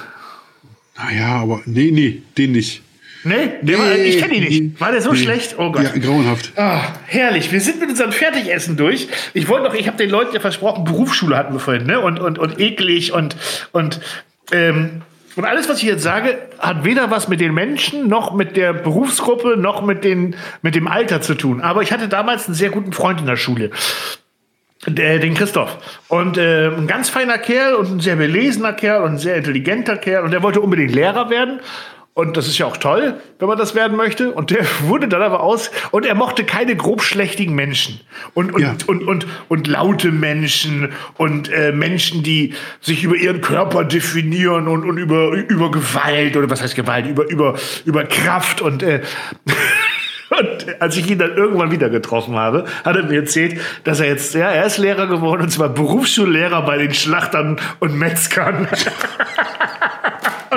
[0.97, 2.83] Naja, aber nee, nee, den nicht.
[3.27, 4.81] Nee, der war, ich kenne ihn nicht.
[4.81, 5.18] War der so Nee.
[5.18, 5.57] schlecht?
[5.59, 5.83] Oh Gott.
[5.83, 6.53] Ja, grauenhaft.
[6.57, 7.51] Ah, herrlich.
[7.51, 9.09] Wir sind mit unserem Fertigessen durch.
[9.35, 11.99] Ich wollte noch, ich habe den Leuten ja versprochen, Berufsschule hatten wir vorhin, ne?
[11.99, 13.35] Und, und, und eklig und,
[13.72, 14.01] und,
[14.53, 15.03] ähm,
[15.35, 18.72] und alles, was ich jetzt sage, hat weder was mit den Menschen, noch mit der
[18.72, 21.61] Berufsgruppe, noch mit, den, mit dem Alter zu tun.
[21.61, 23.70] Aber ich hatte damals einen sehr guten Freund in der Schule.
[24.87, 25.79] Der, den Christoph.
[26.07, 29.97] Und äh, ein ganz feiner Kerl und ein sehr belesener Kerl und ein sehr intelligenter
[29.97, 30.22] Kerl.
[30.22, 31.59] Und der wollte unbedingt Lehrer werden.
[32.17, 34.33] Und das ist ja auch toll, wenn man das werden möchte.
[34.33, 35.71] Und der wurde dann aber aus.
[35.91, 38.01] Und er mochte keine grobschlächtigen Menschen.
[38.33, 38.75] Und, und, Ja.
[38.87, 44.89] und, und, und laute Menschen und äh, Menschen, die sich über ihren Körper definieren und,
[44.89, 47.55] und über, über Gewalt oder was heißt Gewalt, über, über,
[47.85, 49.03] über Kraft und äh,
[50.29, 54.09] Und als ich ihn dann irgendwann wieder getroffen habe, hat er mir erzählt, dass er
[54.09, 58.67] jetzt, ja, er ist Lehrer geworden, und zwar Berufsschullehrer bei den Schlachtern und Metzgern.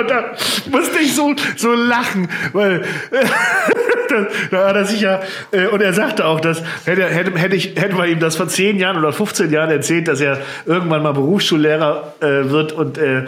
[0.02, 0.32] Da
[0.70, 2.84] musste ich so, so lachen, weil
[4.08, 5.20] da, da hat er sich ja,
[5.52, 8.48] äh, und er sagte auch, dass hätte, hätte, hätte, ich, hätte man ihm das vor
[8.48, 13.24] 10 Jahren oder 15 Jahren erzählt, dass er irgendwann mal Berufsschullehrer äh, wird und äh,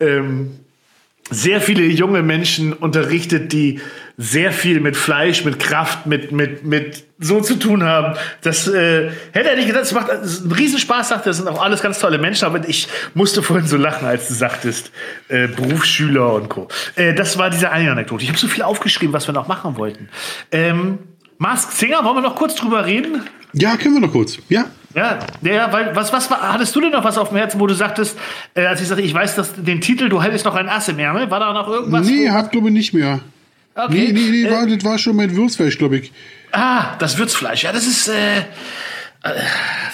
[0.00, 0.58] ähm,
[1.30, 3.80] sehr viele junge Menschen unterrichtet, die
[4.16, 8.16] sehr viel mit Fleisch, mit Kraft, mit, mit, mit so zu tun haben.
[8.42, 9.84] Das äh, hätte er nicht gedacht.
[9.84, 11.30] Es macht es ist ein Riesenspaß, sagt er.
[11.30, 12.46] Das sind auch alles ganz tolle Menschen.
[12.46, 14.90] Aber ich musste vorhin so lachen, als du sagtest,
[15.28, 16.68] äh, Berufsschüler und Co.
[16.94, 18.22] Äh, das war diese eine Anekdote.
[18.22, 20.08] Ich habe so viel aufgeschrieben, was wir noch machen wollten.
[20.50, 20.98] Ähm,
[21.38, 23.22] Mask Singer, wollen wir noch kurz drüber reden?
[23.52, 24.38] Ja, können wir noch kurz.
[24.48, 24.66] Ja.
[24.96, 27.66] Ja, ja, weil was, was war, hattest du denn noch was auf dem Herzen, wo
[27.66, 28.16] du sagtest,
[28.54, 30.98] äh, als ich sagte, ich weiß dass den Titel, du hättest noch ein Ass im
[30.98, 32.06] Ärmel, war da noch irgendwas?
[32.06, 33.20] Nee, hat glaube ich nicht mehr.
[33.74, 34.10] okay.
[34.10, 36.12] Nee, nee, nee, äh, war, das war schon mein Würzfleisch, glaube ich.
[36.50, 38.42] Ah, das Würzfleisch, ja, das ist, äh, äh,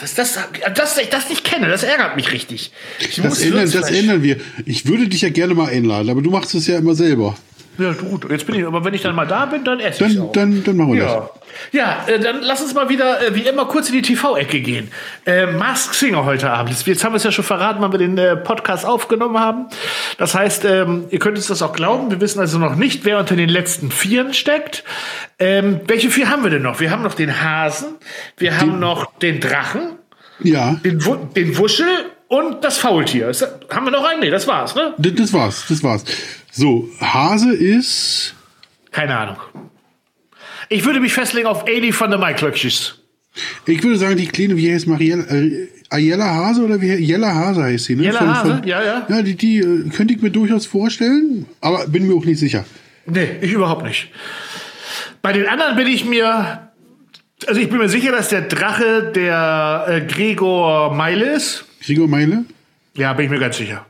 [0.01, 0.39] das, das,
[0.73, 2.71] dass ich das nicht kenne, das ärgert mich richtig.
[3.01, 4.37] Ich Das ändern, das ändern wir.
[4.67, 7.37] Ich würde dich ja gerne mal einladen, aber du machst es ja immer selber.
[7.79, 8.31] Ja, gut.
[8.31, 10.65] Jetzt bin ich, aber wenn ich dann mal da bin, dann esse ich Dann, dann,
[10.65, 11.31] dann machen wir ja.
[11.73, 14.91] Ja, äh, dann lass uns mal wieder, äh, wie immer, kurz in die TV-Ecke gehen.
[15.27, 16.75] Äh, Mask Singer heute Abend.
[16.87, 19.67] Jetzt, haben wir es ja schon verraten, wann wir den äh, Podcast aufgenommen haben.
[20.19, 22.11] Das heißt, ähm, ihr könnt uns das auch glauben.
[22.11, 24.85] Wir wissen also noch nicht, wer unter den letzten Vieren steckt.
[25.39, 26.79] Ähm, welche vier haben wir denn noch?
[26.81, 27.97] Wir haben noch den Hasen,
[28.37, 29.93] wir haben noch den Drachen,
[30.41, 30.51] das.
[30.51, 31.87] Ja, den, Wu den Wuschel
[32.29, 33.29] und das Faultier.
[33.29, 34.21] Ist, das- haben wir noch einen?
[34.21, 34.95] Nee, das war's, ne?
[34.99, 36.05] das, das war's, das war's.
[36.53, 38.35] So, Hase ist.
[38.91, 39.37] Keine Ahnung.
[40.69, 42.95] Ich würde mich festlegen auf Edi von der Maiklöckchis.
[43.67, 45.25] Ich würde sagen, die Kleine, wie heißt Mariella?
[45.25, 48.05] Äh, Ayella Hase oder wie Jella Hase heißt sie, ne?
[48.05, 49.07] Jella Hase, ja, ja.
[49.09, 52.65] Ja, die, die äh, könnte ich mir durchaus vorstellen, aber bin mir auch nicht sicher.
[53.07, 54.11] Nee, ich überhaupt nicht.
[55.21, 56.71] Bei den anderen bin ich mir.
[57.47, 61.65] Also ich bin mir sicher, dass der Drache der äh, Gregor Meile ist.
[61.85, 62.45] Gregor Meile?
[62.95, 63.85] Ja, bin ich mir ganz sicher.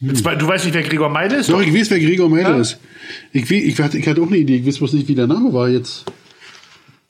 [0.00, 1.48] Jetzt, wei- du weißt nicht, wer Gregor Meile ist?
[1.50, 2.56] Doch, ich weiß, wer Gregor Meile Ja?
[2.58, 2.78] ist.
[3.32, 5.52] Ich, ich, hatte, ich hatte auch eine Idee, ich weiß bloß nicht, wie der Name
[5.52, 6.04] war jetzt.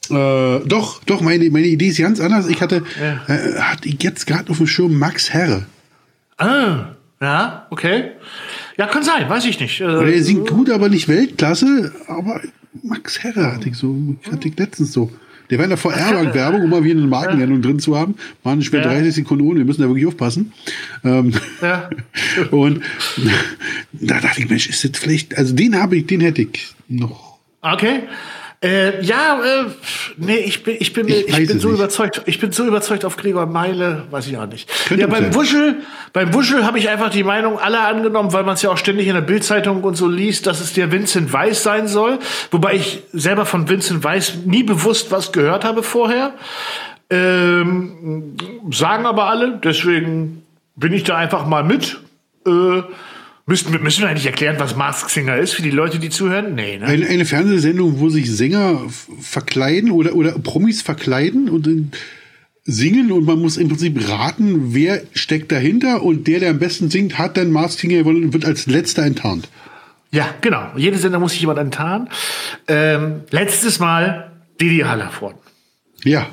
[0.09, 2.47] Äh, doch, doch, meine, meine Idee ist ganz anders.
[2.49, 3.23] Ich hatte, Ja.
[3.35, 5.67] äh, hatte ich jetzt gerade auf dem Schirm Max Herre.
[6.39, 8.11] Ah, ja, okay.
[8.77, 9.81] Ja, kann sein, weiß ich nicht.
[9.81, 11.93] Äh, singt gut, aber nicht Weltklasse.
[12.07, 12.41] Aber
[12.85, 13.97] Max Herre hatte ich so,
[14.31, 15.11] hatte ich letztens so.
[15.51, 18.15] Der war in der VR-Werbung, um mal wieder eine Markennennung drin zu haben.
[18.43, 18.89] Waren nicht mehr Ja.
[18.89, 20.53] 30 Sekunden ohne, wir müssen da wirklich aufpassen.
[21.05, 21.33] Ähm,
[21.63, 21.89] Ja.
[22.51, 22.83] Und
[23.93, 27.39] da dachte ich, Mensch, ist das vielleicht, also den habe ich, den hätte ich noch.
[27.63, 28.01] okay.
[28.63, 29.65] Äh, ja, äh,
[30.17, 31.79] nee, ich bin, ich bin, Ich ich, bin so nicht.
[31.79, 32.23] überzeugt.
[32.25, 34.69] Ich bin so überzeugt auf Gregor Meile, weiß ich auch nicht.
[34.87, 35.35] Könnte ja, beim sein.
[35.35, 35.77] Wuschel,
[36.15, 39.09] beim Wuschel habe ich einfach die Meinung aller angenommen, weil man es ja auch ständig
[39.09, 42.19] in der Bildzeitung und so liest, dass es der Vincent Weiss sein soll.
[42.51, 46.33] Wobei ich selber von Vincent Weiss nie bewusst was gehört habe vorher.
[47.11, 48.37] Ähm,
[48.71, 50.43] sagen aber alle, deswegen
[50.77, 51.99] bin ich da einfach mal mit.
[52.47, 52.83] Äh,
[53.47, 56.55] müssen, wir- müssen wir eigentlich erklären, was Mask Singer ist für die Leute, die zuhören?
[56.55, 56.87] Nee, ne?
[56.87, 58.83] Eine, eine Fernsehsendung, wo sich Sänger
[59.21, 61.93] verkleiden oder, oder Promis verkleiden und dann
[62.65, 66.91] singen und man muss im Prinzip raten, wer steckt dahinter und der, der am besten
[66.91, 69.49] singt, hat dann Mars Singer gewonnen und wird als letzter enttarnt.
[70.11, 70.71] Ja, genau.
[70.77, 72.09] Jede Sender muss sich jemand enttarnen.
[72.69, 74.31] Ähm, letztes Mal
[74.61, 75.39] Didi Hallervorden.
[76.05, 76.29] Ja.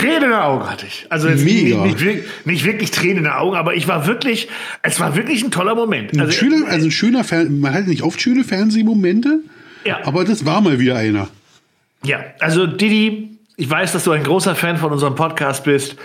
[0.00, 1.06] Tränen in den Augen hatte ich.
[1.10, 1.82] Also jetzt Mega.
[1.82, 4.48] Nicht, nicht, wirklich- nicht wirklich Tränen in den Augen, aber ich war wirklich,
[4.82, 6.12] es war wirklich ein toller Moment.
[6.12, 9.40] Ein Also, schöner, also ein schöner Fern man hat nicht oft schöne Fernsehmomente,
[9.84, 9.98] Ja.
[10.04, 11.28] aber das war mal wieder einer.
[12.04, 15.96] ja, also Didi, ich weiß, dass du ein großer Fan von unserem Podcast bist.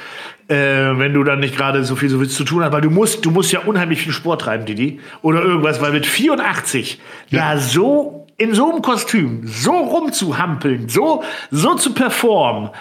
[0.49, 2.89] Äh, wenn du dann nicht gerade so viel so viel zu tun hast, weil du
[2.89, 7.53] musst, du musst ja unheimlich viel Sport treiben, Didi, oder irgendwas, weil mit 84 Ja.
[7.53, 12.71] da so in so einem Kostüm so rumzuhampeln, so so zu performen,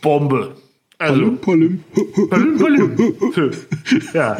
[0.00, 0.56] Bombe.
[0.98, 2.28] Also Polim, polim.
[2.28, 3.56] Balloon, Balloon.
[4.12, 4.36] ja.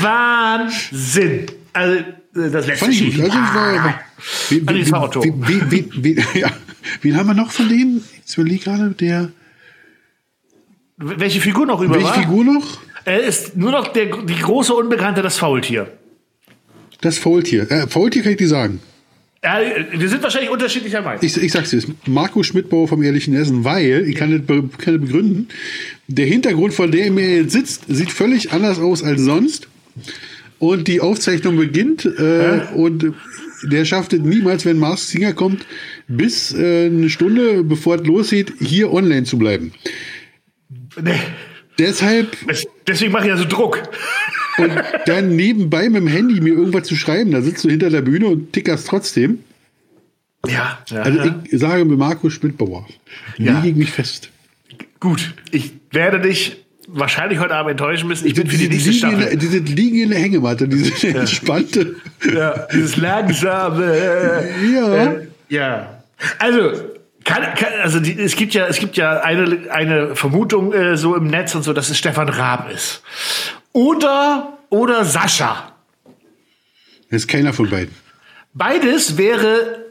[0.00, 1.46] Wahnsinn.
[1.74, 3.22] Also, das letzte Fand ich.
[3.22, 4.00] Also, war,
[4.66, 5.22] An dieses Auto.
[5.22, 6.50] wie, wie, ja.
[7.02, 8.02] Wen haben wir noch von denen?
[8.16, 9.30] Jetzt überlege gerade, der.
[10.96, 12.14] Welche Figur noch über Welche war?
[12.14, 12.78] Figur noch?
[13.04, 15.92] Er ist nur noch der, die große Unbekannte, das Faultier.
[17.00, 17.70] Das Faultier.
[17.70, 18.80] Äh, Faultier kann ich dir sagen.
[19.42, 19.60] Ja,
[19.92, 21.22] wir sind wahrscheinlich unterschiedlicher Meinung.
[21.22, 24.94] Ich, ich sag's dir, Marco Schmidtbauer vom Ehrlichen Essen, weil, ich kann das, be, kann
[24.94, 25.48] das begründen,
[26.08, 29.68] der Hintergrund, vor dem er jetzt sitzt, sieht völlig anders aus als sonst.
[30.58, 33.14] Und die Aufzeichnung beginnt äh, und
[33.62, 35.64] der schafft es niemals, wenn Mars Singer kommt,
[36.08, 39.72] bis äh, eine Stunde bevor es losgeht, hier online zu bleiben.
[41.00, 41.20] Nee.
[41.78, 42.36] Deshalb
[42.88, 43.82] Deswegen mache ich ja so Druck.
[44.58, 44.70] Und
[45.06, 48.26] dann nebenbei mit dem Handy mir irgendwas zu schreiben, da sitzt du hinter der Bühne
[48.26, 49.40] und tickerst trotzdem.
[50.46, 51.42] Ja, ja, Also ja.
[51.50, 52.86] ich sage mir Marco Schmidtbauer,
[53.38, 53.56] Ja.
[53.56, 54.30] lege ich mich fest.
[55.00, 55.34] Gut.
[55.50, 58.26] Ich werde dich wahrscheinlich heute Abend enttäuschen müssen.
[58.26, 59.36] Ich bin für die nächste liegen in der- Staffel.
[59.38, 61.96] Diese liegen in der Hängematte, diese entspannte.
[62.34, 63.94] Ja, dieses langsame.
[64.74, 65.04] Ja.
[65.12, 66.02] Äh, ja.
[66.38, 66.72] Also,
[67.24, 71.14] kann, kann, also die, es gibt ja, es gibt ja eine, eine Vermutung äh, so
[71.14, 73.02] im Netz und so, dass es Stefan Raab ist.
[73.72, 75.72] Oder, oder Sascha.
[77.10, 77.94] Das ist keiner von beiden.
[78.54, 79.84] Beides wäre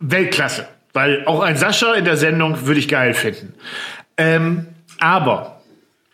[0.00, 0.68] Weltklasse.
[0.92, 3.54] Weil auch ein Sascha in der Sendung würde ich geil finden.
[4.18, 4.66] Ähm,
[4.98, 5.62] aber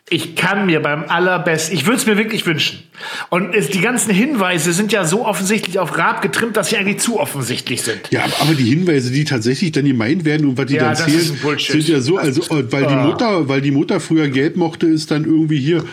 [0.08, 2.82] ich kann mir beim allerbesten, ich würde es mir wirklich wünschen.
[3.28, 7.00] Und es, die ganzen Hinweise sind ja so offensichtlich auf Raab getrimmt, dass sie eigentlich
[7.00, 8.10] zu offensichtlich sind.
[8.10, 10.96] Ja, aber, aber die Hinweise, die tatsächlich dann gemeint werden und was die Ja, dann
[10.96, 13.04] zählen, sind ja so, also weil die Ah.
[13.04, 15.84] Mutter, weil die Mutter früher gelb mochte, ist dann irgendwie hier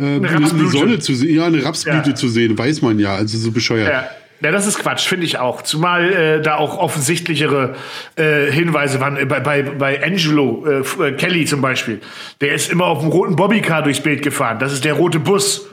[0.00, 0.70] äh, eine, eine Rapsblüte.
[0.70, 2.14] Sonne zu sehen, ja, eine Rapsblüte Ja.
[2.14, 3.88] zu sehen, weiß man ja, also so bescheuert.
[3.88, 4.08] Ja.
[4.42, 5.60] Ja, das ist Quatsch, finde ich auch.
[5.60, 7.74] Zumal äh, da auch offensichtlichere
[8.16, 9.18] äh, Hinweise waren.
[9.18, 12.00] Äh, Bei, bei, bei Angelo äh, äh, Kelly zum Beispiel.
[12.40, 14.58] Der ist immer auf dem roten Bobbycar durchs Bild gefahren.
[14.58, 15.66] Das ist der rote Bus.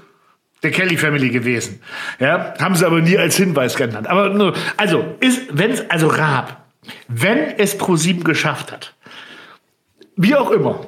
[0.64, 1.80] der Kelly Family gewesen.
[2.20, 4.06] Ja, haben sie aber nie als Hinweis genannt.
[4.08, 6.66] Aber nur, also, ist, wenn es, also Raab,
[7.08, 8.94] wenn es Pro7 geschafft hat,
[10.18, 10.86] wie auch immer,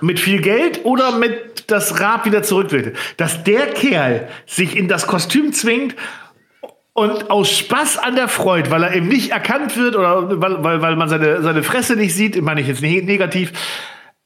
[0.00, 4.88] mit viel Geld oder mit das Raab wieder zurück will, dass der Kerl sich in
[4.88, 5.96] das Kostüm zwingt
[6.92, 10.82] und aus Spaß an der Freude, weil er eben nicht erkannt wird oder weil, weil,
[10.82, 13.52] weil man seine, seine Fresse nicht sieht, meine ich jetzt negativ,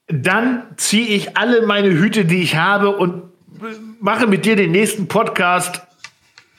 [0.06, 3.24] dann ziehe ich alle meine Hüte, die ich habe und
[4.00, 5.82] mache mit dir den nächsten Podcast.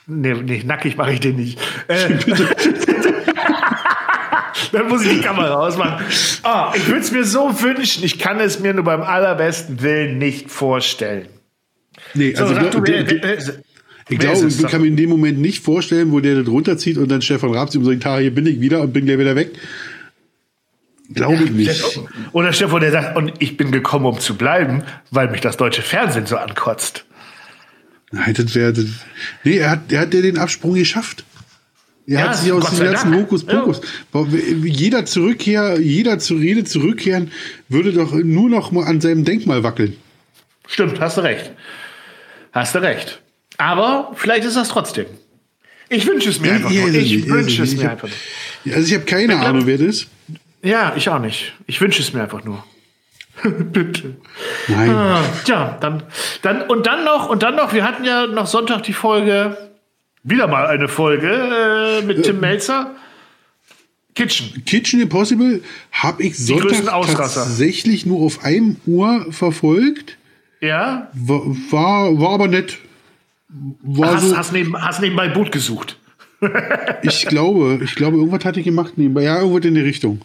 [0.07, 1.59] Nee, nee nackig mache ich den nicht.
[1.87, 2.17] Äh,
[4.77, 6.05] dann muss ich die Kamera ausmachen.
[6.43, 10.17] Oh, ich würde es mir so wünschen, ich kann es mir nur beim allerbesten Willen
[10.17, 11.27] nicht vorstellen.
[12.13, 13.63] Nee, also so, du, du, du,
[14.09, 17.09] ich glaube, ich kann mir in dem Moment nicht vorstellen, wo der das runterzieht und
[17.09, 19.51] dann Stefan Raab ihm sagt, hier bin ich wieder und bin gleich wieder weg.
[21.13, 21.99] Glaube ich nicht.
[22.31, 25.81] Oder Stefan, der sagt, und ich bin gekommen, um zu bleiben, weil mich das deutsche
[25.81, 27.05] Fernsehen so ankotzt.
[28.11, 28.73] Nein, das wäre.
[29.43, 31.23] Nee, er hat, er hat ja den Absprung geschafft.
[32.07, 33.81] Er ja, hat sich aus dem ganzen Hokuspokus.
[34.13, 34.25] Ja.
[34.63, 37.31] Jeder Zurückkehr, jeder zur Rede zurückkehren,
[37.69, 39.95] würde doch nur noch mal an seinem Denkmal wackeln.
[40.67, 41.51] Stimmt, hast du recht.
[42.51, 43.21] Hast du recht.
[43.57, 45.05] Aber vielleicht ist das trotzdem.
[45.89, 46.93] Ich wünsche es mir ja, einfach nur.
[46.93, 48.07] Ich wünsche es mir einfach
[48.65, 48.75] nur.
[48.75, 50.07] Also ich habe keine Ahnung, wer das ist.
[50.63, 51.53] Ja, ich auch nicht.
[51.67, 52.63] Ich wünsche es mir einfach nur.
[53.43, 54.15] Bitte.
[54.67, 54.89] Nein.
[54.89, 56.03] Ah, tja, dann,
[56.41, 59.57] dann, und dann noch, und dann noch, wir hatten ja noch Sonntag die Folge,
[60.23, 62.95] wieder mal eine Folge äh, mit Tim Melzer.
[64.13, 64.63] Kitchen.
[64.65, 65.61] Kitchen Impossible
[65.91, 70.17] habe ich Sonntag tatsächlich nur auf einem Uhr verfolgt.
[70.59, 71.09] Ja.
[71.13, 71.41] War,
[71.71, 72.77] war, war aber nett.
[73.81, 75.97] War hast, so, hast, neben, hast nebenbei Boot gesucht.
[77.03, 79.23] ich glaube, ich glaube, irgendwas hatte ich gemacht nebenbei.
[79.23, 80.21] Ja, irgendwas in die Richtung.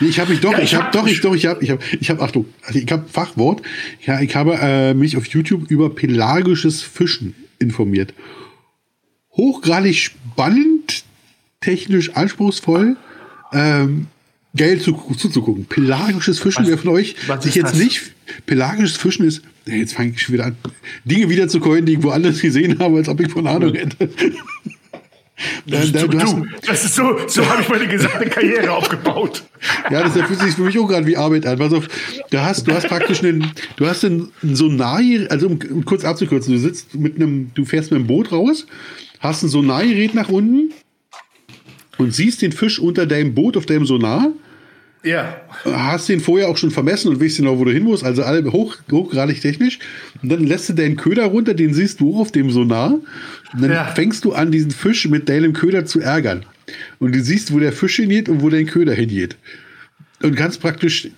[0.00, 1.62] Nee, ich habe mich doch, ja, ich, ich habe hab doch, ich doch, ich habe,
[1.62, 3.62] ich habe, ich habe, Achtung, also ich habe Fachwort.
[4.06, 8.14] Ja, ich habe äh, mich auf YouTube über pelagisches Fischen informiert.
[9.38, 11.04] Hochgradig spannend,
[11.60, 12.96] technisch anspruchsvoll.
[13.52, 14.08] Ähm,
[14.56, 15.64] geil zu, zuzugucken.
[15.66, 17.78] Pelagisches Fischen, was, wer von euch sich jetzt das?
[17.78, 18.12] nicht.
[18.44, 19.42] Pelagisches Fischen ist.
[19.64, 20.56] Jetzt fange ich schon wieder an,
[21.04, 24.10] Dinge wieder zu coinen, die ich woanders gesehen habe, als ob ich von Ahnung hätte.
[25.66, 29.44] Da, da, du, du, das ist so, so habe ich meine gesamte Karriere aufgebaut.
[29.88, 31.58] Ja, das fühlt sich für mich auch gerade wie Arbeit an.
[31.58, 31.86] Pass auf,
[32.30, 36.54] du hast, du hast praktisch einen, du hast einen Sonar, also um, um kurz abzukürzen,
[36.54, 38.66] du sitzt mit einem, du fährst mit einem Boot raus,
[39.20, 40.72] hast ein Sonargerät nach unten
[41.98, 44.32] und siehst den Fisch unter deinem Boot auf deinem Sonar
[45.04, 45.40] ja.
[45.64, 48.50] Hast den vorher auch schon vermessen und weißt genau, wo du hin musst, also alle
[48.50, 49.78] hoch, hochgradig technisch.
[50.22, 52.94] Und dann lässt du deinen Köder runter, den siehst du auf dem Sonar.
[53.52, 53.84] Und dann ja.
[53.86, 56.44] fängst du an, diesen Fisch mit deinem Köder zu ärgern.
[56.98, 59.36] Und du siehst, wo der Fisch hingeht und wo dein Köder hingeht.
[60.22, 61.08] Und kannst praktisch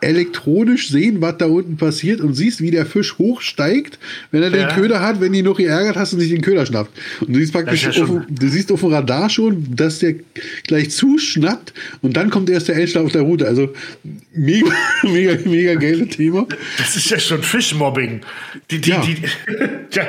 [0.00, 3.98] elektronisch sehen, was da unten passiert und siehst, wie der Fisch hochsteigt,
[4.30, 4.66] wenn er ja.
[4.66, 6.90] den Köder hat, wenn die noch geärgert hast und sich den Köder schnappt.
[7.20, 10.14] Und du siehst praktisch, ja auf, du siehst auf dem Radar schon, dass der
[10.66, 11.72] gleich zuschnappt
[12.02, 13.46] und dann kommt erst der Endschlag auf der Route.
[13.46, 13.72] Also
[14.32, 14.70] mega,
[15.02, 16.46] mega, mega geile Thema.
[16.78, 18.20] Das ist ja schon Fischmobbing.
[18.70, 19.02] Die, die, ja.
[19.02, 19.16] Die,
[19.92, 20.04] ja,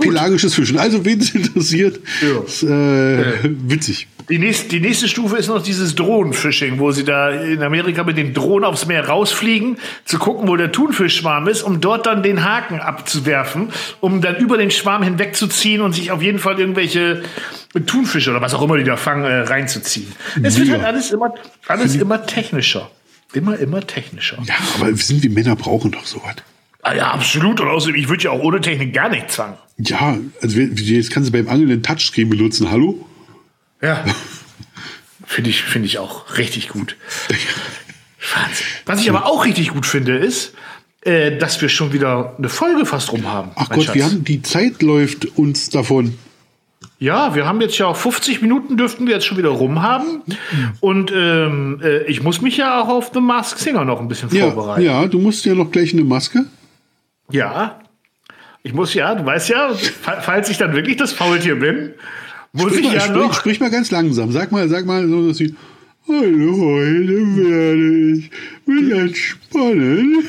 [0.00, 0.78] Pelagisches Fischen.
[0.78, 2.00] Also, wen es interessiert,
[2.46, 4.08] ist, äh, witzig.
[4.28, 8.16] Die nächste, die nächste Stufe ist noch dieses Drohnenfishing, wo sie da in Amerika mit
[8.16, 12.44] den Drohnen aufs Meer rausfliegen, zu gucken, wo der Thunfischschwarm ist, um dort dann den
[12.44, 17.22] Haken abzuwerfen, um dann über den Schwarm hinwegzuziehen und sich auf jeden Fall irgendwelche
[17.86, 20.12] Thunfische oder was auch immer die da fangen, äh, reinzuziehen.
[20.42, 21.34] Es wird halt alles immer,
[21.68, 22.90] alles immer technischer.
[23.32, 24.38] Immer, immer technischer.
[24.44, 26.36] Ja, aber sind wir Männer brauchen doch sowas.
[26.82, 27.60] Ah, ja, absolut.
[27.60, 29.54] Und außerdem, ich würde ja auch ohne Technik gar nichts fangen.
[29.78, 32.70] Ja, also jetzt kannst du beim Angeln einen Touchscreen benutzen.
[32.70, 33.06] Hallo?
[33.82, 34.04] Ja.
[35.26, 36.96] finde ich, finde ich auch richtig gut.
[38.34, 38.66] Wahnsinn.
[38.86, 40.54] Was ich aber auch richtig gut finde, ist,
[41.02, 43.52] äh, dass wir schon wieder eine Folge fast rum haben.
[43.54, 43.94] Ach Gott, Schatz.
[43.94, 46.18] wir haben, die Zeit läuft uns davon.
[46.98, 50.22] Ja, wir haben jetzt ja 50 Minuten dürften wir jetzt schon wieder rum haben.
[50.80, 54.28] Und ähm, äh, ich muss mich ja auch auf The Mask Singer noch ein bisschen
[54.34, 54.82] ja, vorbereiten.
[54.82, 56.44] Ja, du musst ja noch gleich eine Maske.
[57.30, 57.80] Ja.
[58.62, 59.70] Ich muss ja, du weißt ja,
[60.20, 61.94] falls ich dann wirklich das Faultier bin,
[62.52, 63.34] muss sprich ich mal, ja sprich, noch.
[63.34, 64.32] Sprich mal ganz langsam.
[64.32, 65.54] Sag mal, sag mal so, dass sie.
[66.08, 68.30] Hallo, heute werde ich
[68.66, 70.24] mich entspannen.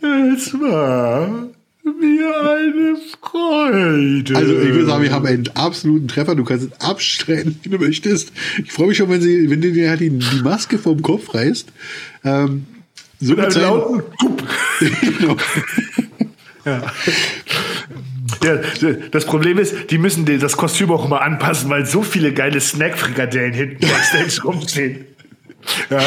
[0.00, 1.48] Es war
[1.84, 4.36] mir eine Freude.
[4.36, 6.34] Also ich würde sagen, wir haben einen absoluten Treffer.
[6.34, 8.32] Du kannst es abstreiten, wie du möchtest.
[8.64, 11.68] Ich freue mich schon, wenn, sie, wenn du dir die, die Maske vom Kopf reißt.
[12.24, 12.66] Ähm,
[13.20, 14.42] so Mit einem lauten Kup.
[15.00, 15.36] genau.
[16.64, 16.92] ja.
[18.42, 18.56] Ja,
[19.10, 23.52] das Problem ist, die müssen das Kostüm auch immer anpassen, weil so viele geile Snack-Frikadellen
[23.52, 25.06] hinten backstage rumstehen.
[25.90, 26.00] Ja,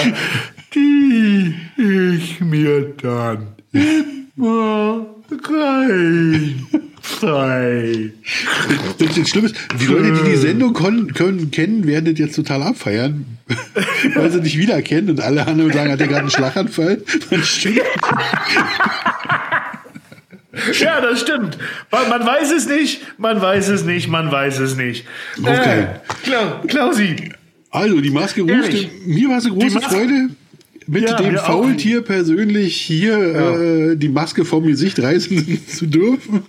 [0.74, 6.65] die ich mir dann immer rein
[7.01, 8.11] Zwei.
[8.97, 12.61] Das, das Schlimme ist, die Leute, die die Sendung können, kennen, werden das jetzt total
[12.63, 13.26] abfeiern,
[14.15, 17.01] weil sie nicht wiedererkennen und alle anderen sagen, hat er gerade einen Schlaganfall?
[17.32, 17.82] Man stimmt.
[20.80, 21.58] Ja, das stimmt.
[21.91, 25.06] Man, man weiß es nicht, man weiß es nicht, man weiß es nicht.
[25.39, 25.82] Okay.
[25.84, 25.86] Äh,
[26.24, 27.16] Klau, Klausi.
[27.70, 28.74] Also, die Maske ruft.
[29.06, 30.30] Mir war es eine große Freude,
[30.88, 31.45] mit Ja, dem auch.
[31.45, 36.43] Faultier persönlich hier äh, die Maske vom Gesicht reißen zu dürfen.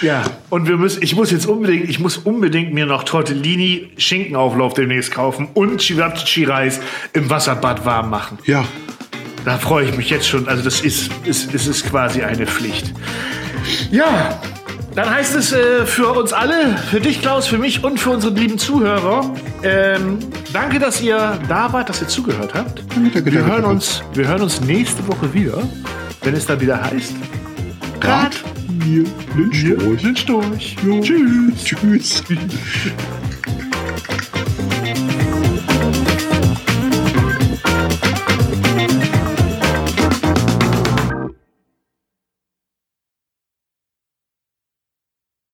[0.00, 4.72] Ja, und wir müssen, ich muss jetzt unbedingt, ich muss unbedingt mir noch Tortellini Schinkenauflauf
[4.74, 6.80] demnächst kaufen und Chivapchichi-Reis
[7.12, 8.38] im Wasserbad warm machen.
[8.46, 8.64] Ja,
[9.46, 10.48] Da freue ich mich jetzt schon.
[10.48, 12.92] Also das ist, ist, ist, ist quasi eine Pflicht.
[13.92, 14.40] Ja,
[14.96, 18.34] dann heißt es äh, für uns alle, für dich Klaus, für mich und für unsere
[18.34, 19.32] lieben Zuhörer,
[19.62, 20.18] ähm,
[20.52, 22.82] danke, dass ihr da wart, dass ihr zugehört habt.
[23.24, 25.62] wir, hören uns, wir hören uns nächste Woche wieder,
[26.22, 27.14] wenn es dann wieder heißt.
[28.02, 28.42] Rat,
[28.84, 29.04] mir,
[29.36, 29.62] Lynch,
[30.02, 30.76] Lynch durch.
[30.82, 32.24] Tschüss.
[32.24, 32.24] Tschüss.